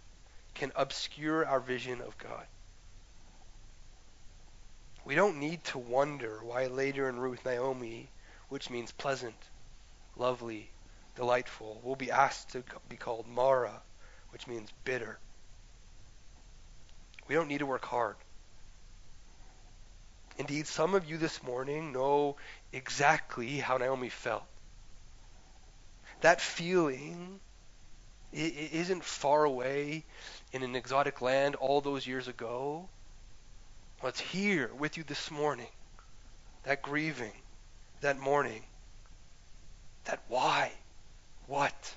can 0.54 0.74
obscure 0.76 1.46
our 1.46 1.62
vision 1.62 2.02
of 2.02 2.18
God. 2.18 2.46
We 5.06 5.16
don't 5.16 5.40
need 5.40 5.64
to 5.66 5.78
wonder 5.78 6.40
why 6.44 6.68
later 6.68 7.08
in 7.08 7.18
Ruth, 7.20 7.46
Naomi, 7.46 8.10
which 8.52 8.70
means 8.70 8.92
pleasant, 8.92 9.50
lovely, 10.18 10.70
delightful, 11.16 11.80
will 11.86 11.96
be 11.96 12.12
asked 12.12 12.50
to 12.50 12.62
be 12.90 12.98
called 12.98 13.26
Mara, 13.26 13.82
which 14.32 14.46
means 14.46 14.70
bitter. 14.84 15.18
We 17.30 17.36
don't 17.36 17.48
need 17.48 17.60
to 17.60 17.66
work 17.66 17.86
hard. 17.86 18.18
Indeed, 20.38 20.68
some 20.68 20.96
of 20.96 21.10
you 21.10 21.18
this 21.18 21.42
morning 21.42 21.94
know 21.94 22.36
exactly 22.74 23.60
how 23.60 23.78
Naomi 23.78 24.10
felt. 24.10 24.44
That 26.20 26.42
feeling 26.42 27.40
it 28.34 28.74
isn't 28.74 29.06
far 29.06 29.46
away 29.46 30.04
in 30.52 30.62
an 30.64 30.76
exotic 30.76 31.22
land 31.22 31.56
all 31.56 31.80
those 31.80 32.06
years 32.06 32.28
ago. 32.28 32.90
It's 34.04 34.20
here 34.20 34.70
with 34.78 34.98
you 34.98 35.04
this 35.06 35.32
morning. 35.32 35.72
That 36.64 36.82
grieving, 36.82 37.32
that 38.02 38.20
morning. 38.20 38.64
that 40.06 40.20
why, 40.28 40.72
what, 41.48 41.96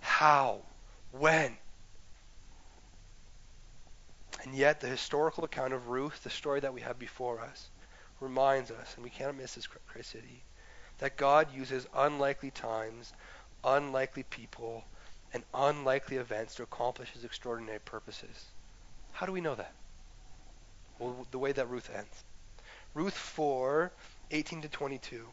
how, 0.00 0.60
when. 1.12 1.56
And 4.44 4.54
yet, 4.54 4.80
the 4.80 4.88
historical 4.88 5.44
account 5.44 5.72
of 5.72 5.88
Ruth, 5.88 6.22
the 6.22 6.30
story 6.30 6.60
that 6.60 6.74
we 6.74 6.82
have 6.82 6.98
before 6.98 7.40
us, 7.40 7.70
reminds 8.20 8.70
us, 8.70 8.94
and 8.94 9.04
we 9.04 9.10
cannot 9.10 9.36
miss 9.36 9.54
this, 9.54 9.66
Christ 9.66 10.10
City, 10.10 10.42
that 10.98 11.16
God 11.16 11.48
uses 11.54 11.86
unlikely 11.94 12.50
times, 12.50 13.12
unlikely 13.64 14.24
people, 14.24 14.84
and 15.32 15.42
unlikely 15.54 16.18
events 16.18 16.54
to 16.56 16.62
accomplish 16.62 17.10
his 17.10 17.24
extraordinary 17.24 17.80
purposes. 17.80 18.46
How 19.12 19.26
do 19.26 19.32
we 19.32 19.40
know 19.40 19.54
that? 19.54 19.72
Well, 20.98 21.26
the 21.30 21.38
way 21.38 21.52
that 21.52 21.68
Ruth 21.68 21.90
ends. 21.94 22.24
Ruth 22.94 23.16
4, 23.16 23.90
18 24.30 24.62
to 24.62 24.68
22. 24.68 25.26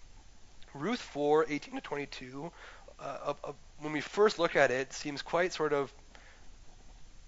Ruth 0.73 1.01
4, 1.01 1.45
18 1.49 1.75
to 1.75 1.81
22, 1.81 2.51
uh, 2.99 3.33
when 3.79 3.93
we 3.93 4.01
first 4.01 4.39
look 4.39 4.55
at 4.55 4.71
it, 4.71 4.93
seems 4.93 5.21
quite 5.21 5.53
sort 5.53 5.73
of 5.73 5.93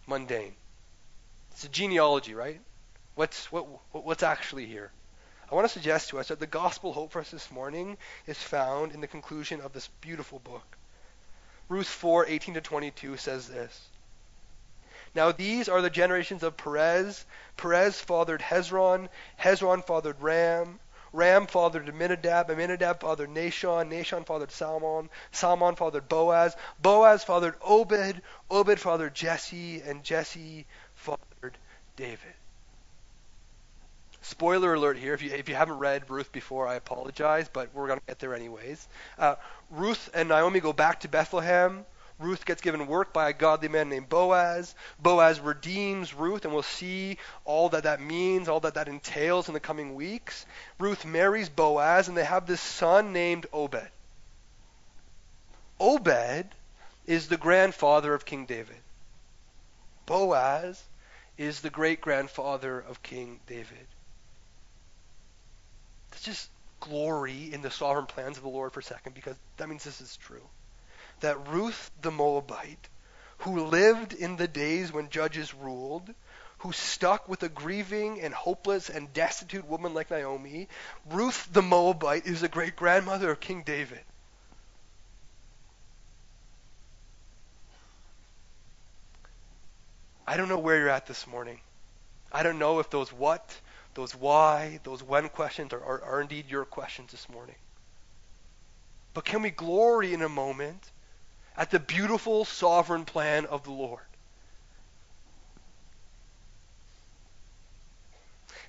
mundane. 0.07 0.53
It's 1.51 1.63
a 1.63 1.69
genealogy, 1.69 2.33
right? 2.33 2.59
What's, 3.15 3.51
what, 3.51 3.65
what's 3.91 4.23
actually 4.23 4.65
here? 4.65 4.91
I 5.49 5.55
want 5.55 5.65
to 5.67 5.73
suggest 5.73 6.09
to 6.09 6.19
us 6.19 6.29
that 6.29 6.39
the 6.39 6.47
gospel 6.47 6.91
hope 6.91 7.11
for 7.11 7.19
us 7.19 7.29
this 7.29 7.51
morning 7.51 7.97
is 8.25 8.37
found 8.37 8.93
in 8.93 9.01
the 9.01 9.07
conclusion 9.07 9.61
of 9.61 9.73
this 9.73 9.87
beautiful 10.01 10.39
book. 10.39 10.77
Ruth 11.69 11.87
4, 11.87 12.25
18 12.27 12.55
to 12.55 12.61
22 12.61 13.17
says 13.17 13.47
this. 13.47 13.87
Now 15.13 15.31
these 15.31 15.69
are 15.69 15.81
the 15.81 15.89
generations 15.89 16.43
of 16.43 16.57
Perez. 16.57 17.25
Perez 17.57 17.99
fathered 17.99 18.41
Hezron. 18.41 19.07
Hezron 19.39 19.85
fathered 19.85 20.21
Ram. 20.21 20.79
Ram 21.15 21.47
fathered 21.47 21.87
Amminadab. 21.87 22.49
Amminadab 22.49 23.01
fathered 23.01 23.29
Nahshon. 23.29 23.89
Nahshon 23.89 24.25
fathered 24.25 24.51
Salmon. 24.51 25.09
Salmon 25.31 25.75
fathered 25.75 26.09
Boaz. 26.09 26.55
Boaz 26.81 27.23
fathered 27.23 27.55
Obed. 27.61 28.21
Obed 28.51 28.79
fathered 28.79 29.15
Jesse. 29.15 29.81
And 29.81 30.03
Jesse 30.03 30.65
fathered 30.95 31.57
David. 31.95 32.33
Spoiler 34.21 34.73
alert 34.73 34.97
here. 34.97 35.13
If 35.13 35.21
you, 35.21 35.31
if 35.31 35.47
you 35.47 35.55
haven't 35.55 35.77
read 35.77 36.09
Ruth 36.09 36.31
before, 36.31 36.67
I 36.67 36.75
apologize, 36.75 37.47
but 37.47 37.69
we're 37.73 37.87
going 37.87 37.99
to 37.99 38.05
get 38.07 38.19
there 38.19 38.33
anyways. 38.33 38.87
Uh, 39.19 39.35
Ruth 39.69 40.09
and 40.13 40.29
Naomi 40.29 40.59
go 40.59 40.73
back 40.73 41.01
to 41.01 41.07
Bethlehem. 41.07 41.85
Ruth 42.17 42.45
gets 42.45 42.61
given 42.61 42.87
work 42.87 43.11
by 43.11 43.29
a 43.29 43.33
godly 43.33 43.67
man 43.67 43.89
named 43.89 44.07
Boaz. 44.07 44.73
Boaz 44.99 45.39
redeems 45.39 46.13
Ruth, 46.13 46.45
and 46.45 46.53
we'll 46.53 46.63
see 46.63 47.17
all 47.43 47.69
that 47.69 47.83
that 47.83 47.99
means, 47.99 48.47
all 48.47 48.61
that 48.61 48.75
that 48.75 48.87
entails 48.87 49.49
in 49.49 49.53
the 49.53 49.59
coming 49.59 49.95
weeks. 49.95 50.45
Ruth 50.79 51.03
marries 51.03 51.49
Boaz, 51.49 52.07
and 52.07 52.15
they 52.15 52.23
have 52.23 52.45
this 52.45 52.61
son 52.61 53.11
named 53.11 53.47
Obed. 53.51 53.89
Obed 55.79 56.47
is 57.05 57.27
the 57.27 57.37
grandfather 57.37 58.13
of 58.13 58.23
King 58.23 58.45
David. 58.45 58.81
Boaz 60.05 60.81
is 61.37 61.59
the 61.59 61.69
great 61.69 61.99
grandfather 61.99 62.79
of 62.79 63.03
King 63.03 63.41
David. 63.45 63.87
Let's 66.11 66.23
just 66.23 66.49
glory 66.79 67.53
in 67.53 67.61
the 67.61 67.71
sovereign 67.71 68.05
plans 68.05 68.37
of 68.37 68.43
the 68.43 68.49
Lord 68.49 68.71
for 68.71 68.79
a 68.79 68.83
second 68.83 69.15
because 69.15 69.35
that 69.57 69.67
means 69.67 69.83
this 69.83 69.99
is 69.99 70.15
true. 70.15 70.47
That 71.21 71.47
Ruth 71.47 71.91
the 72.01 72.11
Moabite, 72.11 72.89
who 73.39 73.65
lived 73.65 74.13
in 74.13 74.35
the 74.35 74.47
days 74.47 74.91
when 74.91 75.09
judges 75.09 75.53
ruled, 75.53 76.13
who 76.59 76.71
stuck 76.71 77.27
with 77.27 77.43
a 77.43 77.49
grieving 77.49 78.21
and 78.21 78.33
hopeless 78.33 78.89
and 78.89 79.13
destitute 79.13 79.65
woman 79.67 79.93
like 79.93 80.09
Naomi, 80.09 80.67
Ruth 81.09 81.47
the 81.51 81.61
Moabite 81.61 82.25
is 82.25 82.41
the 82.41 82.47
great 82.47 82.75
grandmother 82.75 83.31
of 83.31 83.39
King 83.39 83.63
David. 83.63 84.01
I 90.27 90.37
don't 90.37 90.49
know 90.49 90.57
where 90.57 90.77
you're 90.77 90.89
at 90.89 91.05
this 91.05 91.27
morning. 91.27 91.59
I 92.31 92.41
don't 92.41 92.57
know 92.57 92.79
if 92.79 92.89
those 92.89 93.13
what 93.13 93.55
those 93.95 94.13
why, 94.13 94.79
those 94.83 95.01
when 95.01 95.29
questions 95.29 95.73
are, 95.73 95.83
are, 95.83 96.03
are 96.03 96.21
indeed 96.21 96.45
your 96.49 96.65
questions 96.65 97.11
this 97.11 97.27
morning. 97.29 97.55
But 99.13 99.25
can 99.25 99.41
we 99.41 99.49
glory 99.49 100.13
in 100.13 100.21
a 100.21 100.29
moment 100.29 100.91
at 101.57 101.71
the 101.71 101.79
beautiful 101.79 102.45
sovereign 102.45 103.05
plan 103.05 103.45
of 103.45 103.63
the 103.63 103.71
Lord? 103.71 104.03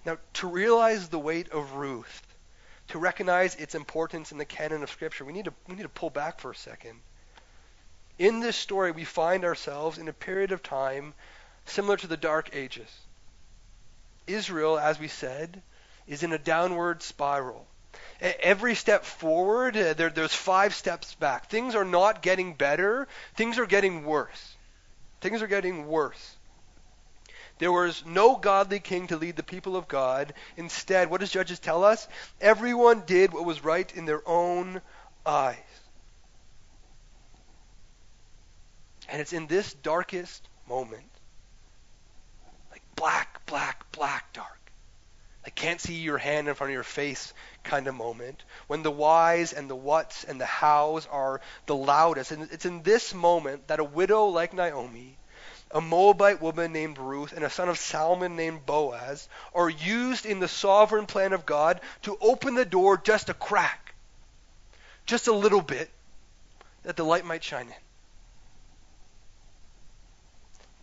Now, 0.04 0.18
to 0.34 0.46
realize 0.46 1.08
the 1.08 1.18
weight 1.18 1.48
of 1.50 1.72
Ruth, 1.72 2.22
to 2.88 2.98
recognize 2.98 3.56
its 3.56 3.74
importance 3.74 4.30
in 4.30 4.38
the 4.38 4.44
canon 4.44 4.84
of 4.84 4.90
Scripture, 4.90 5.24
we 5.24 5.32
need 5.32 5.46
to, 5.46 5.54
we 5.66 5.74
need 5.74 5.82
to 5.82 5.88
pull 5.88 6.10
back 6.10 6.38
for 6.38 6.52
a 6.52 6.56
second. 6.56 7.00
In 8.18 8.40
this 8.40 8.56
story, 8.56 8.92
we 8.92 9.04
find 9.04 9.44
ourselves 9.44 9.98
in 9.98 10.06
a 10.06 10.12
period 10.12 10.52
of 10.52 10.62
time 10.62 11.12
similar 11.64 11.96
to 11.96 12.06
the 12.06 12.16
Dark 12.16 12.54
Ages. 12.54 12.88
Israel, 14.26 14.78
as 14.78 14.98
we 14.98 15.08
said, 15.08 15.60
is 16.06 16.22
in 16.22 16.32
a 16.32 16.38
downward 16.38 17.02
spiral. 17.02 17.66
Every 18.20 18.74
step 18.74 19.04
forward, 19.04 19.76
uh, 19.76 19.92
there, 19.94 20.10
there's 20.10 20.34
five 20.34 20.74
steps 20.74 21.14
back. 21.14 21.50
Things 21.50 21.74
are 21.74 21.84
not 21.84 22.22
getting 22.22 22.54
better, 22.54 23.08
things 23.34 23.58
are 23.58 23.66
getting 23.66 24.04
worse. 24.04 24.54
Things 25.20 25.42
are 25.42 25.46
getting 25.46 25.86
worse. 25.86 26.36
There 27.58 27.72
was 27.72 28.04
no 28.04 28.36
godly 28.36 28.80
king 28.80 29.06
to 29.08 29.16
lead 29.16 29.36
the 29.36 29.42
people 29.42 29.76
of 29.76 29.88
God. 29.88 30.34
Instead, 30.56 31.10
what 31.10 31.20
does 31.20 31.30
Judges 31.30 31.58
tell 31.58 31.84
us? 31.84 32.06
Everyone 32.40 33.02
did 33.06 33.32
what 33.32 33.46
was 33.46 33.64
right 33.64 33.90
in 33.96 34.04
their 34.04 34.22
own 34.28 34.82
eyes. 35.24 35.56
And 39.08 39.20
it's 39.20 39.32
in 39.32 39.46
this 39.46 39.72
darkest 39.72 40.48
moment 40.68 41.10
like 42.70 42.82
black, 42.94 43.44
black, 43.46 43.90
black, 43.92 44.32
dark. 44.32 44.55
I 45.46 45.50
can't 45.50 45.80
see 45.80 45.94
your 45.94 46.18
hand 46.18 46.48
in 46.48 46.54
front 46.54 46.70
of 46.70 46.74
your 46.74 46.82
face 46.82 47.32
kind 47.62 47.86
of 47.86 47.94
moment. 47.94 48.42
When 48.66 48.82
the 48.82 48.90
whys 48.90 49.52
and 49.52 49.70
the 49.70 49.76
whats 49.76 50.24
and 50.24 50.40
the 50.40 50.46
hows 50.46 51.06
are 51.06 51.40
the 51.66 51.76
loudest. 51.76 52.32
And 52.32 52.50
it's 52.50 52.66
in 52.66 52.82
this 52.82 53.14
moment 53.14 53.68
that 53.68 53.78
a 53.78 53.84
widow 53.84 54.26
like 54.26 54.52
Naomi 54.52 55.16
a 55.70 55.80
Moabite 55.80 56.40
woman 56.40 56.72
named 56.72 56.96
Ruth, 56.98 57.32
and 57.32 57.44
a 57.44 57.50
son 57.50 57.68
of 57.68 57.78
Salmon 57.78 58.36
named 58.36 58.64
Boaz 58.66 59.28
are 59.54 59.68
used 59.68 60.24
in 60.24 60.38
the 60.38 60.48
sovereign 60.48 61.06
plan 61.06 61.32
of 61.32 61.44
God 61.44 61.80
to 62.02 62.16
open 62.20 62.54
the 62.54 62.64
door 62.64 62.96
just 62.96 63.28
a 63.28 63.34
crack, 63.34 63.94
just 65.06 65.26
a 65.26 65.32
little 65.32 65.60
bit, 65.60 65.90
that 66.84 66.96
the 66.96 67.04
light 67.04 67.24
might 67.24 67.42
shine 67.42 67.66
in. 67.66 67.74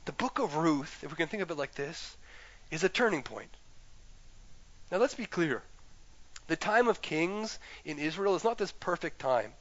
The 0.06 0.12
book 0.12 0.40
of 0.40 0.56
Ruth, 0.58 1.02
if 1.02 1.12
we 1.12 1.16
can 1.16 1.30
think 1.30 1.42
of 1.42 1.50
it 1.50 1.58
like 1.58 1.76
this, 1.76 2.18
is 2.70 2.84
a 2.84 2.90
turning 2.90 3.24
point. 3.24 3.56
Now 4.94 5.00
let's 5.00 5.16
be 5.16 5.26
clear. 5.26 5.64
The 6.46 6.56
time 6.56 6.88
of 6.88 7.02
kings 7.02 7.58
in 7.84 7.98
Israel 7.98 8.36
is 8.36 8.44
not 8.44 8.60
this 8.60 8.72
perfect 8.72 9.18
time. 9.18 9.52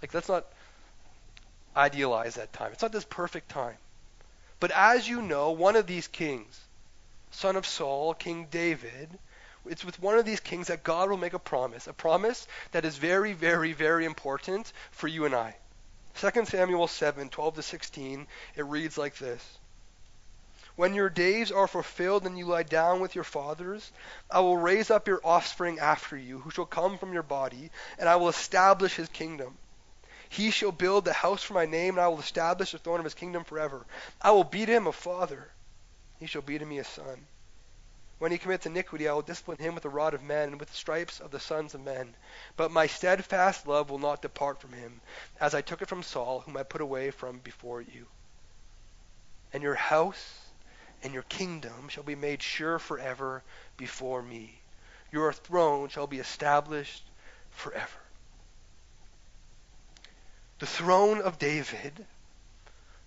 Like, 0.00 0.14
let's 0.14 0.28
not 0.28 0.46
idealize 1.76 2.36
that 2.36 2.52
time. 2.52 2.70
It's 2.70 2.82
not 2.82 2.92
this 2.92 3.04
perfect 3.04 3.48
time. 3.48 3.76
But 4.60 4.70
as 4.70 5.08
you 5.08 5.20
know, 5.20 5.50
one 5.50 5.74
of 5.74 5.88
these 5.88 6.06
kings, 6.06 6.60
son 7.32 7.56
of 7.56 7.66
Saul, 7.66 8.14
King 8.14 8.46
David, 8.52 9.18
it's 9.66 9.84
with 9.84 9.98
one 9.98 10.16
of 10.16 10.24
these 10.24 10.38
kings 10.38 10.68
that 10.68 10.84
God 10.84 11.10
will 11.10 11.16
make 11.16 11.34
a 11.34 11.40
promise, 11.40 11.88
a 11.88 11.92
promise 11.92 12.46
that 12.70 12.84
is 12.84 12.98
very, 12.98 13.32
very, 13.32 13.72
very 13.72 14.04
important 14.04 14.72
for 14.92 15.08
you 15.08 15.24
and 15.24 15.34
I. 15.34 15.56
2 16.20 16.44
Samuel 16.44 16.86
7, 16.86 17.30
12 17.30 17.54
to 17.56 17.62
16, 17.62 18.28
it 18.54 18.64
reads 18.64 18.96
like 18.96 19.16
this. 19.16 19.58
When 20.78 20.94
your 20.94 21.08
days 21.10 21.50
are 21.50 21.66
fulfilled 21.66 22.24
and 22.24 22.38
you 22.38 22.44
lie 22.44 22.62
down 22.62 23.00
with 23.00 23.16
your 23.16 23.24
fathers, 23.24 23.90
I 24.30 24.38
will 24.38 24.56
raise 24.56 24.92
up 24.92 25.08
your 25.08 25.20
offspring 25.24 25.80
after 25.80 26.16
you, 26.16 26.38
who 26.38 26.52
shall 26.52 26.66
come 26.66 26.98
from 26.98 27.12
your 27.12 27.24
body, 27.24 27.72
and 27.98 28.08
I 28.08 28.14
will 28.14 28.28
establish 28.28 28.94
his 28.94 29.08
kingdom. 29.08 29.58
He 30.28 30.52
shall 30.52 30.70
build 30.70 31.04
the 31.04 31.12
house 31.12 31.42
for 31.42 31.54
my 31.54 31.66
name, 31.66 31.94
and 31.94 32.00
I 32.00 32.06
will 32.06 32.20
establish 32.20 32.70
the 32.70 32.78
throne 32.78 33.00
of 33.00 33.04
his 33.04 33.14
kingdom 33.14 33.42
forever. 33.42 33.86
I 34.22 34.30
will 34.30 34.44
be 34.44 34.66
to 34.66 34.72
him 34.72 34.86
a 34.86 34.92
father, 34.92 35.50
he 36.20 36.26
shall 36.26 36.42
be 36.42 36.60
to 36.60 36.64
me 36.64 36.78
a 36.78 36.84
son. 36.84 37.26
When 38.20 38.30
he 38.30 38.38
commits 38.38 38.64
iniquity, 38.64 39.08
I 39.08 39.14
will 39.14 39.22
discipline 39.22 39.58
him 39.58 39.74
with 39.74 39.82
the 39.82 39.88
rod 39.88 40.14
of 40.14 40.22
men 40.22 40.50
and 40.50 40.60
with 40.60 40.70
the 40.70 40.76
stripes 40.76 41.18
of 41.18 41.32
the 41.32 41.40
sons 41.40 41.74
of 41.74 41.80
men. 41.80 42.14
But 42.56 42.70
my 42.70 42.86
steadfast 42.86 43.66
love 43.66 43.90
will 43.90 43.98
not 43.98 44.22
depart 44.22 44.60
from 44.60 44.74
him, 44.74 45.00
as 45.40 45.56
I 45.56 45.60
took 45.60 45.82
it 45.82 45.88
from 45.88 46.04
Saul, 46.04 46.38
whom 46.46 46.56
I 46.56 46.62
put 46.62 46.80
away 46.80 47.10
from 47.10 47.38
before 47.38 47.80
you. 47.80 48.06
And 49.52 49.64
your 49.64 49.74
house 49.74 50.44
and 51.02 51.12
your 51.12 51.22
kingdom 51.24 51.88
shall 51.88 52.02
be 52.02 52.14
made 52.14 52.42
sure 52.42 52.78
forever 52.78 53.42
before 53.76 54.22
me. 54.22 54.60
Your 55.12 55.32
throne 55.32 55.88
shall 55.88 56.06
be 56.06 56.18
established 56.18 57.02
forever. 57.50 58.00
The 60.58 60.66
throne 60.66 61.20
of 61.20 61.38
David, 61.38 62.04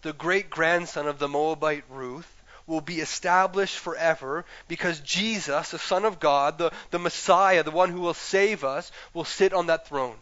the 0.01 0.13
great 0.13 0.49
grandson 0.49 1.07
of 1.07 1.19
the 1.19 1.27
Moabite 1.27 1.83
Ruth, 1.89 2.31
will 2.65 2.81
be 2.81 3.01
established 3.01 3.77
forever 3.77 4.45
because 4.67 4.99
Jesus, 5.01 5.71
the 5.71 5.79
Son 5.79 6.05
of 6.05 6.19
God, 6.19 6.57
the, 6.57 6.71
the 6.91 6.99
Messiah, 6.99 7.63
the 7.63 7.71
one 7.71 7.89
who 7.89 7.99
will 7.99 8.13
save 8.13 8.63
us, 8.63 8.91
will 9.13 9.25
sit 9.25 9.53
on 9.53 9.67
that 9.67 9.87
throne. 9.87 10.17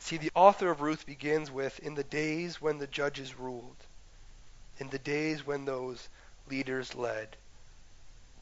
See, 0.00 0.16
the 0.16 0.32
author 0.34 0.70
of 0.70 0.80
Ruth 0.80 1.06
begins 1.06 1.50
with, 1.50 1.78
In 1.78 1.94
the 1.94 2.04
days 2.04 2.60
when 2.60 2.78
the 2.78 2.86
judges 2.86 3.38
ruled 3.38 3.86
in 4.78 4.88
the 4.90 4.98
days 4.98 5.46
when 5.46 5.64
those 5.64 6.08
leaders 6.48 6.94
led. 6.94 7.36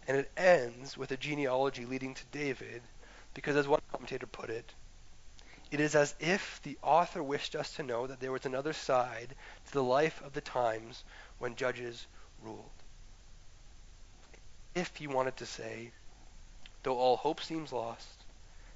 And 0.08 0.16
it 0.16 0.30
ends 0.36 0.96
with 0.96 1.10
a 1.10 1.16
genealogy 1.16 1.84
leading 1.84 2.14
to 2.14 2.24
David, 2.32 2.82
because 3.34 3.56
as 3.56 3.68
one 3.68 3.80
commentator 3.90 4.26
put 4.26 4.50
it, 4.50 4.72
it 5.70 5.80
is 5.80 5.94
as 5.94 6.14
if 6.20 6.60
the 6.62 6.76
author 6.82 7.22
wished 7.22 7.54
us 7.54 7.74
to 7.76 7.82
know 7.82 8.06
that 8.06 8.20
there 8.20 8.32
was 8.32 8.44
another 8.44 8.72
side 8.72 9.34
to 9.66 9.72
the 9.72 9.82
life 9.82 10.20
of 10.22 10.32
the 10.34 10.40
times 10.40 11.04
when 11.38 11.56
judges 11.56 12.06
ruled. 12.42 12.68
If 14.74 14.96
he 14.96 15.06
wanted 15.06 15.36
to 15.38 15.46
say, 15.46 15.92
though 16.82 16.98
all 16.98 17.16
hope 17.16 17.42
seems 17.42 17.72
lost, 17.72 18.24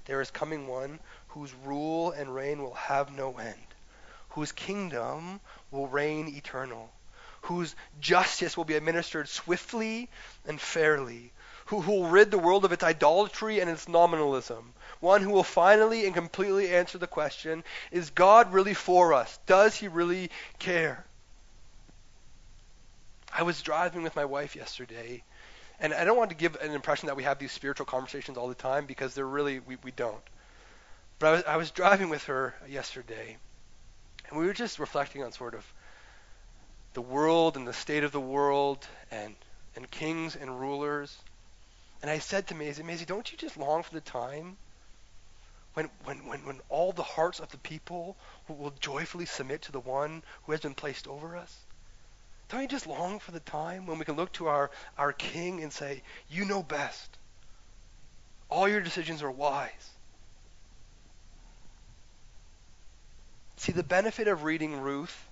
there 0.07 0.21
is 0.21 0.31
coming 0.31 0.69
one 0.69 1.01
whose 1.29 1.53
rule 1.64 2.12
and 2.12 2.35
reign 2.35 2.62
will 2.62 2.75
have 2.75 3.12
no 3.12 3.37
end, 3.37 3.75
whose 4.31 4.53
kingdom 4.53 5.40
will 5.71 5.88
reign 5.88 6.29
eternal 6.29 6.90
whose 7.47 7.77
justice 8.01 8.57
will 8.57 8.65
be 8.65 8.75
administered 8.75 9.29
swiftly 9.29 10.09
and 10.47 10.61
fairly, 10.61 11.33
who, 11.67 11.79
will 11.79 12.09
rid 12.09 12.31
the 12.31 12.39
world 12.39 12.65
of 12.65 12.73
its 12.73 12.83
idolatry 12.83 13.61
and 13.61 13.71
its 13.71 13.89
nominalism, 13.89 14.75
one 15.01 15.23
who 15.23 15.31
will 15.31 15.45
finally 15.45 16.07
and 16.07 16.15
completely 16.15 16.75
answer 16.75 16.99
the 16.99 17.07
question 17.07 17.63
is 17.93 18.11
God 18.11 18.53
really 18.53 18.75
for 18.75 19.15
us? 19.15 19.39
Does 19.47 19.77
he 19.77 19.87
really 19.87 20.31
care? 20.59 21.05
I 23.33 23.43
was 23.43 23.63
driving 23.63 24.03
with 24.03 24.17
my 24.17 24.25
wife 24.25 24.57
yesterday, 24.57 25.23
and 25.79 25.95
I 25.95 26.05
don't 26.05 26.17
want 26.17 26.31
to 26.31 26.37
give 26.37 26.57
an 26.57 26.73
impression 26.73 27.07
that 27.07 27.17
we 27.17 27.25
have 27.25 27.39
these 27.39 27.53
spiritual 27.53 27.87
conversations 27.87 28.39
all 28.39 28.49
the 28.49 28.55
time 28.55 28.87
because 28.87 29.15
they're 29.15 29.27
really, 29.27 29.61
we, 29.61 29.77
we 29.85 29.93
don't. 29.93 30.23
But 31.19 31.29
I 31.29 31.31
was, 31.31 31.45
I 31.45 31.57
was 31.59 31.71
driving 31.71 32.09
with 32.09 32.25
her 32.25 32.55
yesterday, 32.69 33.37
and 34.29 34.39
we 34.39 34.47
were 34.47 34.53
just 34.53 34.81
reflecting 34.81 35.23
on 35.23 35.31
sort 35.33 35.55
of 35.55 35.65
the 36.97 37.03
world 37.03 37.59
and 37.59 37.69
the 37.69 37.75
state 37.75 38.05
of 38.05 38.11
the 38.11 38.19
world 38.19 38.89
and, 39.11 39.35
and 39.77 39.91
kings 39.91 40.35
and 40.35 40.59
rulers. 40.59 41.15
And 42.01 42.11
I 42.11 42.21
said 42.21 42.47
to 42.47 42.55
Maisie, 42.55 42.83
Maisie, 42.83 43.05
don't 43.05 43.31
you 43.31 43.37
just 43.37 43.59
long 43.59 43.83
for 43.83 43.93
the 43.93 44.01
time 44.01 44.57
when, 45.75 45.91
when, 46.05 46.27
when, 46.27 46.47
when 46.47 46.61
all 46.71 46.93
the 46.93 47.03
hearts 47.03 47.39
of 47.39 47.51
the 47.51 47.59
people 47.59 48.17
will, 48.49 48.73
joyfully 48.81 49.27
submit 49.27 49.61
to 49.63 49.73
the 49.73 49.81
one 49.81 50.23
who 50.45 50.53
has 50.53 50.63
been 50.63 50.73
placed 50.73 51.07
over 51.07 51.37
us? 51.37 51.55
Don't 52.49 52.63
you 52.63 52.69
just 52.69 52.87
long 52.87 53.19
for 53.19 53.31
the 53.31 53.41
time 53.41 53.85
when 53.85 53.99
we 53.99 54.07
can 54.07 54.17
look 54.17 54.33
to 54.33 54.47
our, 54.47 54.71
our 54.97 55.13
king 55.13 55.63
and 55.63 55.71
say, 55.71 56.03
You 56.31 56.47
know 56.47 56.63
best. 56.63 57.11
All 58.49 58.67
your 58.67 58.81
decisions 58.81 59.23
are 59.23 59.31
wise. 59.31 59.91
See, 63.59 63.73
the 63.73 63.83
benefit 63.83 64.29
of 64.29 64.45
reading 64.45 64.81
Ruth 64.81 65.26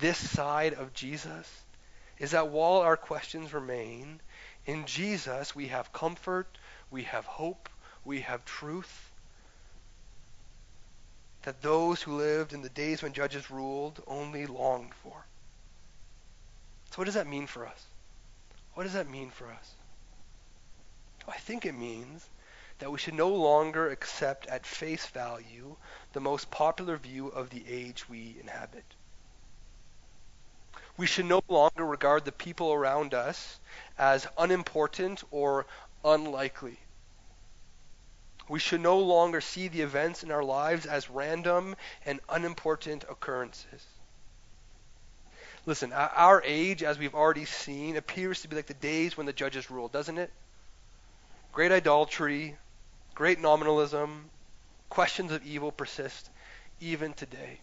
this 0.00 0.18
side 0.18 0.74
of 0.74 0.94
Jesus 0.94 1.62
is 2.18 2.32
that 2.32 2.48
while 2.48 2.80
our 2.80 2.96
questions 2.96 3.52
remain, 3.52 4.20
in 4.66 4.86
Jesus 4.86 5.54
we 5.54 5.68
have 5.68 5.92
comfort, 5.92 6.58
we 6.90 7.04
have 7.04 7.24
hope, 7.24 7.68
we 8.04 8.20
have 8.20 8.44
truth. 8.44 9.10
That 11.42 11.62
those 11.62 12.02
who 12.02 12.16
lived 12.16 12.52
in 12.52 12.62
the 12.62 12.68
days 12.68 13.02
when 13.02 13.14
judges 13.14 13.50
ruled 13.50 14.02
only 14.06 14.46
longed 14.46 14.94
for. 15.02 15.24
So, 16.90 16.96
what 16.96 17.04
does 17.04 17.14
that 17.14 17.26
mean 17.26 17.46
for 17.46 17.66
us? 17.66 17.86
What 18.74 18.84
does 18.84 18.92
that 18.92 19.08
mean 19.08 19.30
for 19.30 19.46
us? 19.50 19.74
I 21.26 21.38
think 21.38 21.64
it 21.64 21.72
means 21.72 22.28
that 22.80 22.90
we 22.90 22.98
should 22.98 23.14
no 23.14 23.28
longer 23.28 23.90
accept 23.90 24.46
at 24.46 24.66
face 24.66 25.06
value 25.06 25.76
the 26.12 26.20
most 26.20 26.50
popular 26.50 26.96
view 26.96 27.28
of 27.28 27.50
the 27.50 27.64
age 27.68 28.08
we 28.08 28.36
inhabit. 28.40 28.84
We 31.00 31.06
should 31.06 31.24
no 31.24 31.42
longer 31.48 31.86
regard 31.86 32.26
the 32.26 32.30
people 32.30 32.74
around 32.74 33.14
us 33.14 33.58
as 33.96 34.26
unimportant 34.36 35.24
or 35.30 35.64
unlikely. 36.04 36.78
We 38.50 38.58
should 38.58 38.82
no 38.82 38.98
longer 38.98 39.40
see 39.40 39.68
the 39.68 39.80
events 39.80 40.22
in 40.22 40.30
our 40.30 40.44
lives 40.44 40.84
as 40.84 41.08
random 41.08 41.76
and 42.04 42.20
unimportant 42.28 43.04
occurrences. 43.08 43.82
Listen, 45.64 45.94
our 45.94 46.42
age, 46.44 46.82
as 46.82 46.98
we've 46.98 47.14
already 47.14 47.46
seen, 47.46 47.96
appears 47.96 48.42
to 48.42 48.48
be 48.48 48.56
like 48.56 48.66
the 48.66 48.74
days 48.74 49.16
when 49.16 49.24
the 49.24 49.32
judges 49.32 49.70
ruled, 49.70 49.92
doesn't 49.92 50.18
it? 50.18 50.30
Great 51.52 51.72
idolatry, 51.72 52.58
great 53.14 53.40
nominalism, 53.40 54.28
questions 54.90 55.32
of 55.32 55.46
evil 55.46 55.72
persist 55.72 56.28
even 56.78 57.14
today. 57.14 57.60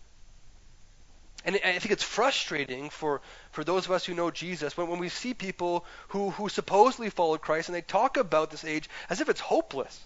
And 1.47 1.57
I 1.63 1.79
think 1.79 1.91
it's 1.91 2.03
frustrating 2.03 2.89
for, 2.89 3.21
for 3.51 3.63
those 3.63 3.85
of 3.85 3.91
us 3.93 4.03
who 4.05 4.13
know 4.13 4.29
Jesus 4.31 4.75
when, 4.75 4.89
when 4.89 4.99
we 4.99 5.07
see 5.07 5.33
people 5.33 5.85
who, 6.09 6.31
who 6.31 6.49
supposedly 6.49 7.09
followed 7.09 7.39
Christ 7.39 7.69
and 7.69 7.75
they 7.75 7.81
talk 7.81 8.17
about 8.17 8.51
this 8.51 8.65
age 8.65 8.89
as 9.09 9.21
if 9.21 9.29
it's 9.29 9.39
hopeless, 9.39 9.97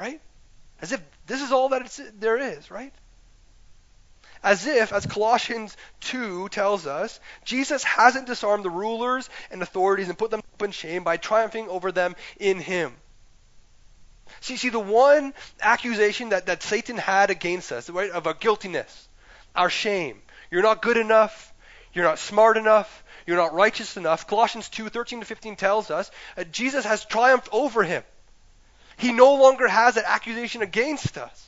right? 0.00 0.18
As 0.80 0.92
if 0.92 1.02
this 1.26 1.42
is 1.42 1.52
all 1.52 1.68
that 1.68 2.00
there 2.18 2.38
is, 2.38 2.70
right? 2.70 2.94
As 4.42 4.66
if, 4.66 4.94
as 4.94 5.04
Colossians 5.04 5.76
2 6.00 6.48
tells 6.48 6.86
us, 6.86 7.20
Jesus 7.44 7.84
hasn't 7.84 8.26
disarmed 8.26 8.64
the 8.64 8.70
rulers 8.70 9.28
and 9.50 9.60
authorities 9.60 10.08
and 10.08 10.16
put 10.16 10.30
them 10.30 10.40
up 10.40 10.62
in 10.62 10.70
shame 10.70 11.04
by 11.04 11.18
triumphing 11.18 11.68
over 11.68 11.92
them 11.92 12.16
in 12.38 12.58
Him. 12.58 12.94
See, 14.40 14.56
see, 14.56 14.70
the 14.70 14.80
one 14.80 15.34
accusation 15.60 16.30
that, 16.30 16.46
that 16.46 16.62
Satan 16.62 16.96
had 16.96 17.28
against 17.28 17.72
us, 17.72 17.90
right, 17.90 18.10
of 18.10 18.26
our 18.26 18.32
guiltiness, 18.32 19.08
our 19.54 19.68
shame, 19.68 20.22
you're 20.50 20.62
not 20.62 20.82
good 20.82 20.96
enough. 20.96 21.52
You're 21.92 22.04
not 22.04 22.18
smart 22.18 22.56
enough. 22.56 23.04
You're 23.26 23.36
not 23.36 23.54
righteous 23.54 23.96
enough. 23.96 24.26
Colossians 24.26 24.68
2 24.68 24.88
13 24.88 25.20
to 25.20 25.26
15 25.26 25.56
tells 25.56 25.90
us 25.90 26.10
that 26.36 26.52
Jesus 26.52 26.84
has 26.84 27.04
triumphed 27.04 27.48
over 27.52 27.82
him. 27.82 28.02
He 28.96 29.12
no 29.12 29.34
longer 29.34 29.66
has 29.68 29.94
that 29.94 30.04
accusation 30.04 30.62
against 30.62 31.16
us. 31.16 31.46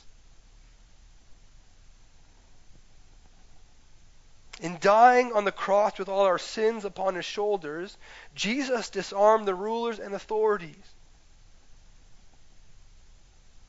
In 4.61 4.77
dying 4.79 5.33
on 5.33 5.43
the 5.43 5.51
cross 5.51 5.99
with 5.99 6.07
all 6.07 6.25
our 6.25 6.39
sins 6.39 6.85
upon 6.85 7.15
his 7.15 7.25
shoulders, 7.25 7.97
Jesus 8.33 8.89
disarmed 8.89 9.45
the 9.45 9.55
rulers 9.55 9.99
and 9.99 10.15
authorities. 10.15 10.75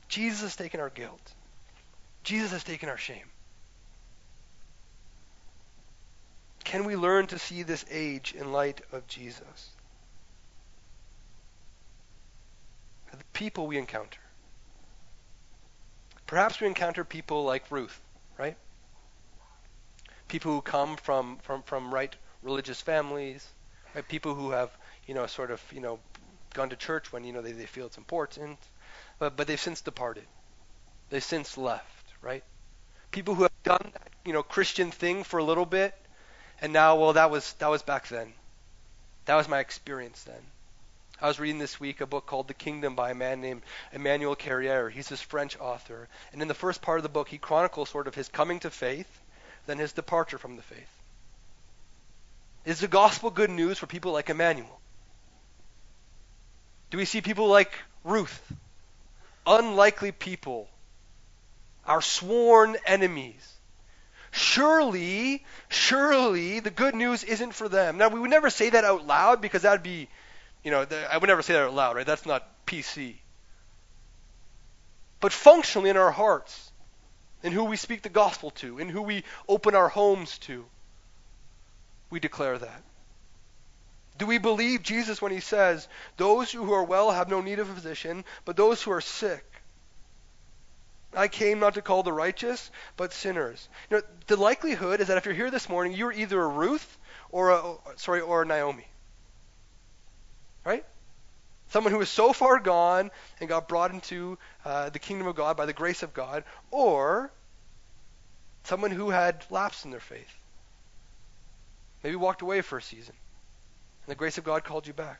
Jesus 0.07 0.41
has 0.41 0.55
taken 0.55 0.79
our 0.79 0.89
guilt. 0.89 1.33
Jesus 2.23 2.51
has 2.51 2.63
taken 2.63 2.87
our 2.87 2.97
shame. 2.97 3.25
Can 6.65 6.83
we 6.83 6.95
learn 6.95 7.27
to 7.27 7.39
see 7.39 7.63
this 7.63 7.85
age 7.89 8.33
in 8.37 8.51
light 8.51 8.81
of 8.91 9.07
Jesus? 9.07 9.69
The 13.11 13.23
people 13.31 13.67
we 13.67 13.77
encounter. 13.77 14.19
Perhaps 16.27 16.59
we 16.59 16.67
encounter 16.67 17.05
people 17.05 17.45
like 17.45 17.69
Ruth, 17.69 18.01
right? 18.37 18.57
People 20.27 20.53
who 20.53 20.61
come 20.61 20.97
from, 20.97 21.37
from, 21.43 21.61
from 21.61 21.93
right 21.93 22.13
religious 22.41 22.81
families, 22.81 23.47
right? 23.93 24.05
People 24.07 24.33
who 24.33 24.49
have, 24.49 24.71
you 25.05 25.13
know, 25.13 25.27
sort 25.27 25.51
of, 25.51 25.61
you 25.71 25.79
know, 25.79 25.99
gone 26.55 26.69
to 26.71 26.75
church 26.75 27.13
when, 27.13 27.23
you 27.23 27.31
know, 27.31 27.41
they, 27.41 27.51
they 27.51 27.67
feel 27.67 27.85
it's 27.85 27.99
important, 27.99 28.57
but, 29.19 29.37
but 29.37 29.45
they've 29.45 29.59
since 29.59 29.81
departed. 29.81 30.25
They've 31.11 31.23
since 31.23 31.59
left, 31.59 32.13
right? 32.23 32.43
People 33.11 33.35
who 33.35 33.43
have 33.43 33.63
done 33.63 33.91
that, 33.93 34.09
you 34.25 34.33
know, 34.33 34.41
Christian 34.41 34.89
thing 34.89 35.23
for 35.23 35.37
a 35.37 35.43
little 35.43 35.67
bit, 35.67 35.93
and 36.65 36.73
now, 36.73 36.95
well, 36.95 37.13
that 37.13 37.29
was 37.29 37.53
that 37.59 37.67
was 37.67 37.83
back 37.83 38.07
then. 38.07 38.33
That 39.25 39.35
was 39.35 39.47
my 39.47 39.59
experience 39.59 40.23
then. 40.23 40.41
I 41.21 41.27
was 41.27 41.39
reading 41.39 41.59
this 41.59 41.79
week 41.79 42.01
a 42.01 42.07
book 42.07 42.25
called 42.25 42.47
The 42.47 42.55
Kingdom 42.55 42.95
by 42.95 43.11
a 43.11 43.13
man 43.13 43.39
named 43.39 43.61
Emmanuel 43.93 44.35
Carrère. 44.35 44.89
He's 44.89 45.07
this 45.07 45.21
French 45.21 45.59
author. 45.59 46.07
And 46.33 46.41
in 46.41 46.47
the 46.47 46.55
first 46.55 46.81
part 46.81 46.97
of 46.97 47.03
the 47.03 47.09
book, 47.09 47.29
he 47.29 47.37
chronicles 47.37 47.89
sort 47.89 48.07
of 48.07 48.15
his 48.15 48.29
coming 48.29 48.61
to 48.61 48.71
faith, 48.71 49.07
then 49.67 49.77
his 49.77 49.93
departure 49.93 50.39
from 50.39 50.55
the 50.55 50.63
faith. 50.63 50.89
Is 52.65 52.79
the 52.79 52.87
gospel 52.87 53.29
good 53.29 53.51
news 53.51 53.77
for 53.77 53.85
people 53.85 54.13
like 54.13 54.31
Emmanuel? 54.31 54.79
Do 56.89 56.97
we 56.97 57.05
see 57.05 57.21
people 57.21 57.47
like 57.47 57.73
Ruth? 58.03 58.41
Unlikely 59.45 60.13
people, 60.13 60.67
our 61.85 62.01
sworn 62.01 62.75
enemies. 62.87 63.54
Surely, 64.35 65.45
surely 65.69 66.59
the 66.59 66.69
good 66.69 66.93
news 66.93 67.23
isn't 67.23 67.53
for 67.53 67.69
them. 67.69 67.97
Now, 67.97 68.09
we 68.09 68.19
would 68.19 68.29
never 68.29 68.49
say 68.49 68.69
that 68.69 68.83
out 68.83 69.07
loud 69.07 69.41
because 69.41 69.61
that 69.61 69.71
would 69.71 69.83
be 69.83 70.09
you 70.65 70.71
know, 70.71 70.85
I 71.11 71.19
would 71.19 71.27
never 71.27 71.43
say 71.43 71.53
that 71.53 71.61
out 71.61 71.75
loud, 71.75 71.95
right? 71.95 72.05
That's 72.07 72.25
not 72.25 72.65
PC. 72.65 73.17
But 75.19 75.31
functionally 75.31 75.91
in 75.91 75.95
our 75.95 76.11
hearts, 76.11 76.71
in 77.43 77.51
who 77.51 77.65
we 77.65 77.77
speak 77.77 78.01
the 78.01 78.09
gospel 78.09 78.49
to, 78.51 78.79
in 78.79 78.89
who 78.89 79.03
we 79.03 79.23
open 79.47 79.75
our 79.75 79.87
homes 79.87 80.39
to, 80.39 80.65
we 82.09 82.19
declare 82.19 82.57
that. 82.57 82.83
Do 84.17 84.25
we 84.25 84.39
believe 84.39 84.81
Jesus 84.81 85.21
when 85.21 85.31
he 85.31 85.39
says, 85.39 85.87
Those 86.17 86.51
who 86.51 86.73
are 86.73 86.83
well 86.83 87.11
have 87.11 87.29
no 87.29 87.41
need 87.41 87.59
of 87.59 87.69
a 87.69 87.73
physician, 87.73 88.25
but 88.43 88.57
those 88.57 88.81
who 88.81 88.91
are 88.91 89.01
sick? 89.01 89.45
I 91.15 91.27
came 91.27 91.59
not 91.59 91.75
to 91.75 91.81
call 91.81 92.03
the 92.03 92.11
righteous, 92.11 92.69
but 92.97 93.13
sinners. 93.13 93.67
You 93.89 93.97
know, 93.97 94.03
the 94.27 94.37
likelihood 94.37 94.99
is 95.01 95.07
that 95.07 95.17
if 95.17 95.25
you're 95.25 95.33
here 95.33 95.51
this 95.51 95.69
morning, 95.69 95.93
you're 95.93 96.11
either 96.11 96.41
a 96.41 96.47
Ruth 96.47 96.97
or 97.31 97.51
a 97.51 97.77
sorry 97.95 98.21
or 98.21 98.41
a 98.41 98.45
Naomi. 98.45 98.87
Right? 100.65 100.85
Someone 101.69 101.93
who 101.93 102.01
is 102.01 102.09
so 102.09 102.33
far 102.33 102.59
gone 102.59 103.11
and 103.39 103.49
got 103.49 103.67
brought 103.67 103.91
into 103.91 104.37
uh, 104.63 104.89
the 104.89 104.99
kingdom 104.99 105.27
of 105.27 105.35
God 105.35 105.57
by 105.57 105.65
the 105.65 105.73
grace 105.73 106.03
of 106.03 106.13
God, 106.13 106.43
or 106.71 107.31
someone 108.63 108.91
who 108.91 109.09
had 109.09 109.43
lapsed 109.49 109.85
in 109.85 109.91
their 109.91 109.99
faith. 109.99 110.33
Maybe 112.03 112.15
walked 112.15 112.41
away 112.41 112.61
for 112.61 112.77
a 112.77 112.81
season, 112.81 113.15
and 114.05 114.11
the 114.11 114.15
grace 114.15 114.37
of 114.37 114.43
God 114.43 114.63
called 114.63 114.85
you 114.85 114.93
back. 114.93 115.19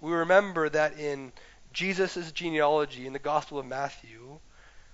We 0.00 0.12
remember 0.12 0.68
that 0.68 0.98
in 0.98 1.32
Jesus' 1.74 2.32
genealogy 2.32 3.06
in 3.06 3.12
the 3.12 3.18
Gospel 3.18 3.58
of 3.58 3.66
Matthew, 3.66 4.38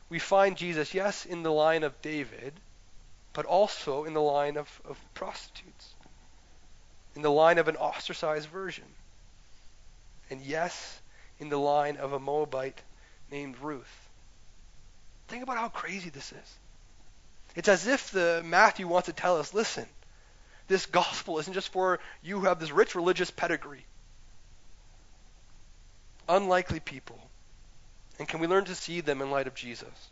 we 0.09 0.19
find 0.19 0.57
Jesus, 0.57 0.93
yes, 0.93 1.25
in 1.25 1.45
the 1.45 1.53
line 1.53 1.85
of 1.85 2.03
David, 2.03 2.55
but 3.33 3.47
also 3.47 4.05
in 4.05 4.15
the 4.15 4.21
line 4.21 4.57
of, 4.57 4.81
of 4.85 4.99
prostitutes 5.15 5.95
in 7.15 7.23
the 7.23 7.31
line 7.31 7.59
of 7.59 7.69
an 7.69 7.77
ostracized 7.77 8.49
version. 8.49 8.85
And 10.31 10.41
yes, 10.41 11.01
in 11.39 11.49
the 11.49 11.59
line 11.59 11.97
of 11.97 12.13
a 12.13 12.19
Moabite 12.19 12.81
named 13.31 13.57
Ruth. 13.61 14.09
Think 15.29 15.43
about 15.43 15.59
how 15.59 15.69
crazy 15.69 16.11
this 16.11 16.33
is. 16.33 16.59
It's 17.57 17.69
as 17.69 17.87
if 17.87 18.11
the 18.11 18.43
Matthew 18.45 18.87
wants 18.87 19.07
to 19.07 19.13
tell 19.13 19.39
us, 19.39 19.53
listen, 19.55 19.87
this 20.69 20.87
gospel 20.87 21.39
isn't 21.41 21.53
just 21.53 21.73
for 21.73 21.99
you 22.23 22.39
who 22.39 22.47
have 22.47 22.61
this 22.61 22.71
rich 22.71 22.95
religious 22.95 23.31
pedigree. 23.31 23.85
Unlikely 26.31 26.81
people. 26.81 27.21
And 28.19 28.29
can 28.29 28.41
we 28.41 28.47
learn 28.47 28.65
to 28.67 28.75
see 28.75 29.01
them 29.01 29.21
in 29.21 29.31
light 29.31 29.47
of 29.47 29.55
Jesus? 29.55 30.11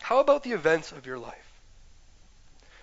How 0.00 0.20
about 0.20 0.42
the 0.42 0.52
events 0.52 0.92
of 0.92 1.06
your 1.06 1.18
life? 1.18 1.48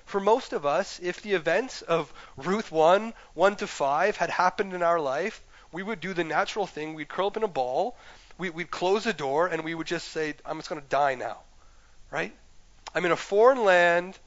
for 0.05 0.19
most 0.19 0.53
of 0.53 0.65
us, 0.65 0.99
if 1.01 1.21
the 1.21 1.33
events 1.33 1.81
of 1.81 2.13
Ruth 2.37 2.71
1, 2.71 3.13
1 3.33 3.55
to 3.57 3.67
5 3.67 4.17
had 4.17 4.29
happened 4.29 4.73
in 4.73 4.83
our 4.83 4.99
life, 4.99 5.41
we 5.71 5.83
would 5.83 5.99
do 5.99 6.13
the 6.13 6.23
natural 6.23 6.67
thing. 6.67 6.93
We'd 6.93 7.09
curl 7.09 7.27
up 7.27 7.37
in 7.37 7.43
a 7.43 7.47
ball, 7.47 7.97
we, 8.37 8.49
would 8.49 8.69
close 8.69 9.03
the 9.03 9.13
door, 9.13 9.47
and 9.47 9.63
we 9.63 9.73
would 9.73 9.87
just 9.87 10.09
say, 10.09 10.35
I'm 10.45 10.57
just 10.57 10.69
going 10.69 10.81
to 10.81 10.87
die 10.87 11.15
now. 11.15 11.39
Right? 12.11 12.33
I'm 12.93 13.03
in 13.03 13.11
a 13.11 13.17
foreign 13.17 13.63
land. 13.63 14.17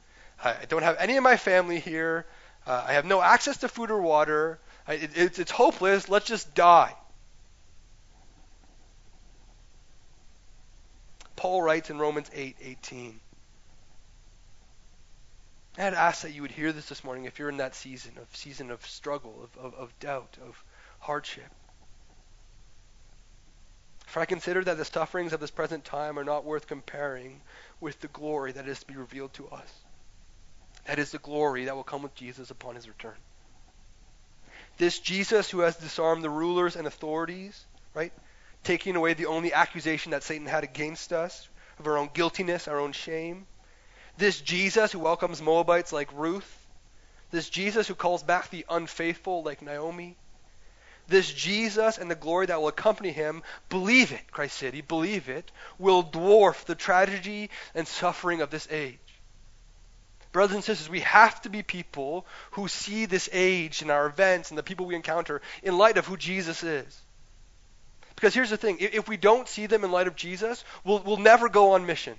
I 0.43 0.65
don't 0.67 0.83
have 0.83 0.97
any 0.99 1.17
of 1.17 1.23
my 1.23 1.37
family 1.37 1.79
here. 1.79 2.25
Uh, 2.67 2.85
I 2.87 2.93
have 2.93 3.05
no 3.05 3.21
access 3.21 3.57
to 3.57 3.67
food 3.67 3.89
or 3.89 4.01
water. 4.01 4.59
I, 4.87 4.93
it, 4.93 5.11
it's, 5.15 5.39
it's 5.39 5.51
hopeless. 5.51 6.09
Let's 6.09 6.27
just 6.27 6.53
die. 6.53 6.93
Paul 11.39 11.61
writes 11.61 11.89
in 11.89 11.97
Romans 11.97 12.29
8:18. 12.31 13.17
8, 15.77 15.81
I'd 15.81 15.93
ask 15.93 16.23
that 16.23 16.31
you 16.31 16.41
would 16.41 16.51
hear 16.51 16.73
this 16.73 16.89
this 16.89 17.01
morning 17.01 17.23
if 17.23 17.39
you're 17.39 17.47
in 17.47 17.57
that 17.57 17.75
season 17.75 18.17
of 18.17 18.35
season 18.35 18.69
of 18.71 18.85
struggle, 18.85 19.41
of, 19.41 19.63
of, 19.63 19.73
of 19.75 19.99
doubt, 20.01 20.37
of 20.45 20.61
hardship. 20.99 21.49
For 24.05 24.19
I 24.19 24.25
consider 24.25 24.65
that 24.65 24.75
the 24.75 24.83
sufferings 24.83 25.31
of 25.31 25.39
this 25.39 25.49
present 25.49 25.85
time 25.85 26.19
are 26.19 26.25
not 26.25 26.43
worth 26.43 26.67
comparing 26.67 27.39
with 27.79 28.01
the 28.01 28.09
glory 28.09 28.51
that 28.51 28.67
is 28.67 28.81
to 28.81 28.87
be 28.87 28.97
revealed 28.97 29.31
to 29.35 29.47
us. 29.47 29.73
That 30.87 30.99
is 30.99 31.11
the 31.11 31.19
glory 31.19 31.65
that 31.65 31.75
will 31.77 31.85
come 31.85 32.01
with 32.01 32.15
Jesus 32.15 32.51
upon 32.51 32.75
his 32.75 32.89
return. 32.89 33.15
This 34.77 34.99
Jesus 34.99 35.49
who 35.49 35.59
has 35.59 35.77
disarmed 35.77 36.21
the 36.21 36.29
rulers 36.29 36.75
and 36.75 36.85
authorities, 36.85 37.65
right? 37.93 38.11
Taking 38.63 38.95
away 38.95 39.13
the 39.13 39.27
only 39.27 39.53
accusation 39.53 40.11
that 40.11 40.23
Satan 40.23 40.47
had 40.47 40.63
against 40.63 41.13
us 41.13 41.47
of 41.79 41.87
our 41.87 41.97
own 41.97 42.09
guiltiness, 42.13 42.67
our 42.67 42.79
own 42.79 42.91
shame 42.91 43.47
this 44.19 44.41
Jesus 44.41 44.91
who 44.91 44.99
welcomes 44.99 45.41
Moabites 45.41 45.93
like 45.93 46.09
Ruth, 46.13 46.67
this 47.31 47.49
Jesus 47.49 47.87
who 47.87 47.95
calls 47.95 48.21
back 48.21 48.49
the 48.49 48.65
unfaithful 48.69 49.43
like 49.43 49.61
Naomi, 49.61 50.17
this 51.07 51.31
Jesus 51.31 51.97
and 51.97 52.11
the 52.11 52.15
glory 52.15 52.45
that 52.47 52.59
will 52.59 52.67
accompany 52.67 53.11
him, 53.11 53.41
believe 53.69 54.11
it, 54.11 54.31
Christ 54.31 54.57
City 54.57 54.81
believe 54.81 55.29
it, 55.29 55.51
will 55.79 56.03
dwarf 56.03 56.65
the 56.65 56.75
tragedy 56.75 57.49
and 57.73 57.87
suffering 57.87 58.41
of 58.41 58.51
this 58.51 58.67
age. 58.69 58.99
Brothers 60.31 60.55
and 60.55 60.63
sisters, 60.63 60.89
we 60.89 60.99
have 60.99 61.41
to 61.41 61.49
be 61.49 61.63
people 61.63 62.27
who 62.51 62.67
see 62.67 63.05
this 63.05 63.29
age 63.31 63.81
and 63.81 63.89
our 63.89 64.05
events 64.05 64.51
and 64.51 64.57
the 64.57 64.63
people 64.63 64.85
we 64.85 64.95
encounter 64.95 65.41
in 65.63 65.77
light 65.77 65.97
of 65.97 66.05
who 66.05 66.17
Jesus 66.17 66.61
is. 66.61 67.01
Because 68.19 68.33
here's 68.33 68.49
the 68.49 68.57
thing 68.57 68.79
if 68.81 69.07
we 69.07 69.15
don't 69.15 69.47
see 69.47 69.65
them 69.65 69.85
in 69.85 69.93
light 69.93 70.07
of 70.07 70.15
Jesus, 70.17 70.65
we'll, 70.83 70.99
we'll 70.99 71.15
never 71.15 71.47
go 71.47 71.71
on 71.71 71.85
mission. 71.85 72.15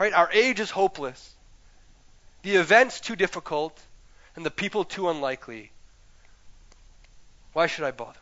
Right? 0.00 0.12
Our 0.12 0.28
age 0.32 0.58
is 0.58 0.68
hopeless. 0.68 1.32
The 2.42 2.56
event's 2.56 2.98
too 2.98 3.14
difficult, 3.14 3.80
and 4.34 4.44
the 4.44 4.50
people 4.50 4.82
too 4.82 5.10
unlikely. 5.10 5.70
Why 7.52 7.68
should 7.68 7.84
I 7.84 7.92
bother? 7.92 8.18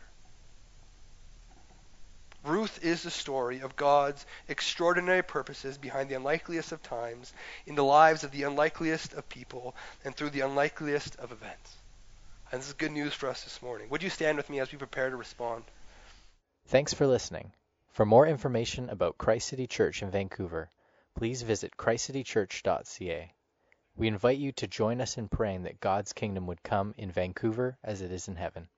Ruth 2.43 2.85
is 2.85 3.01
the 3.01 3.09
story 3.09 3.61
of 3.61 3.75
God's 3.75 4.23
extraordinary 4.47 5.23
purposes 5.23 5.79
behind 5.79 6.07
the 6.07 6.15
unlikeliest 6.17 6.71
of 6.71 6.83
times, 6.83 7.33
in 7.65 7.73
the 7.73 7.83
lives 7.83 8.23
of 8.23 8.29
the 8.29 8.43
unlikeliest 8.43 9.13
of 9.13 9.27
people, 9.27 9.75
and 10.05 10.15
through 10.15 10.29
the 10.29 10.41
unlikeliest 10.41 11.15
of 11.15 11.31
events. 11.31 11.75
And 12.51 12.61
this 12.61 12.67
is 12.67 12.73
good 12.73 12.91
news 12.91 13.15
for 13.15 13.27
us 13.27 13.43
this 13.43 13.59
morning. 13.63 13.89
Would 13.89 14.03
you 14.03 14.11
stand 14.11 14.37
with 14.37 14.51
me 14.51 14.59
as 14.59 14.71
we 14.71 14.77
prepare 14.77 15.09
to 15.09 15.15
respond? 15.15 15.63
Thanks 16.65 16.93
for 16.93 17.05
listening. 17.05 17.51
For 17.89 18.05
more 18.05 18.25
information 18.25 18.89
about 18.89 19.17
Christ 19.17 19.49
City 19.49 19.67
Church 19.67 20.01
in 20.01 20.09
Vancouver, 20.09 20.71
please 21.13 21.41
visit 21.41 21.77
christcitychurch.ca. 21.77 23.33
We 23.95 24.07
invite 24.07 24.39
you 24.39 24.51
to 24.53 24.67
join 24.67 25.01
us 25.01 25.17
in 25.17 25.27
praying 25.27 25.63
that 25.63 25.79
God's 25.79 26.13
kingdom 26.13 26.47
would 26.47 26.63
come 26.63 26.95
in 26.97 27.11
Vancouver 27.11 27.77
as 27.83 28.01
it 28.01 28.11
is 28.11 28.27
in 28.27 28.37
heaven. 28.37 28.69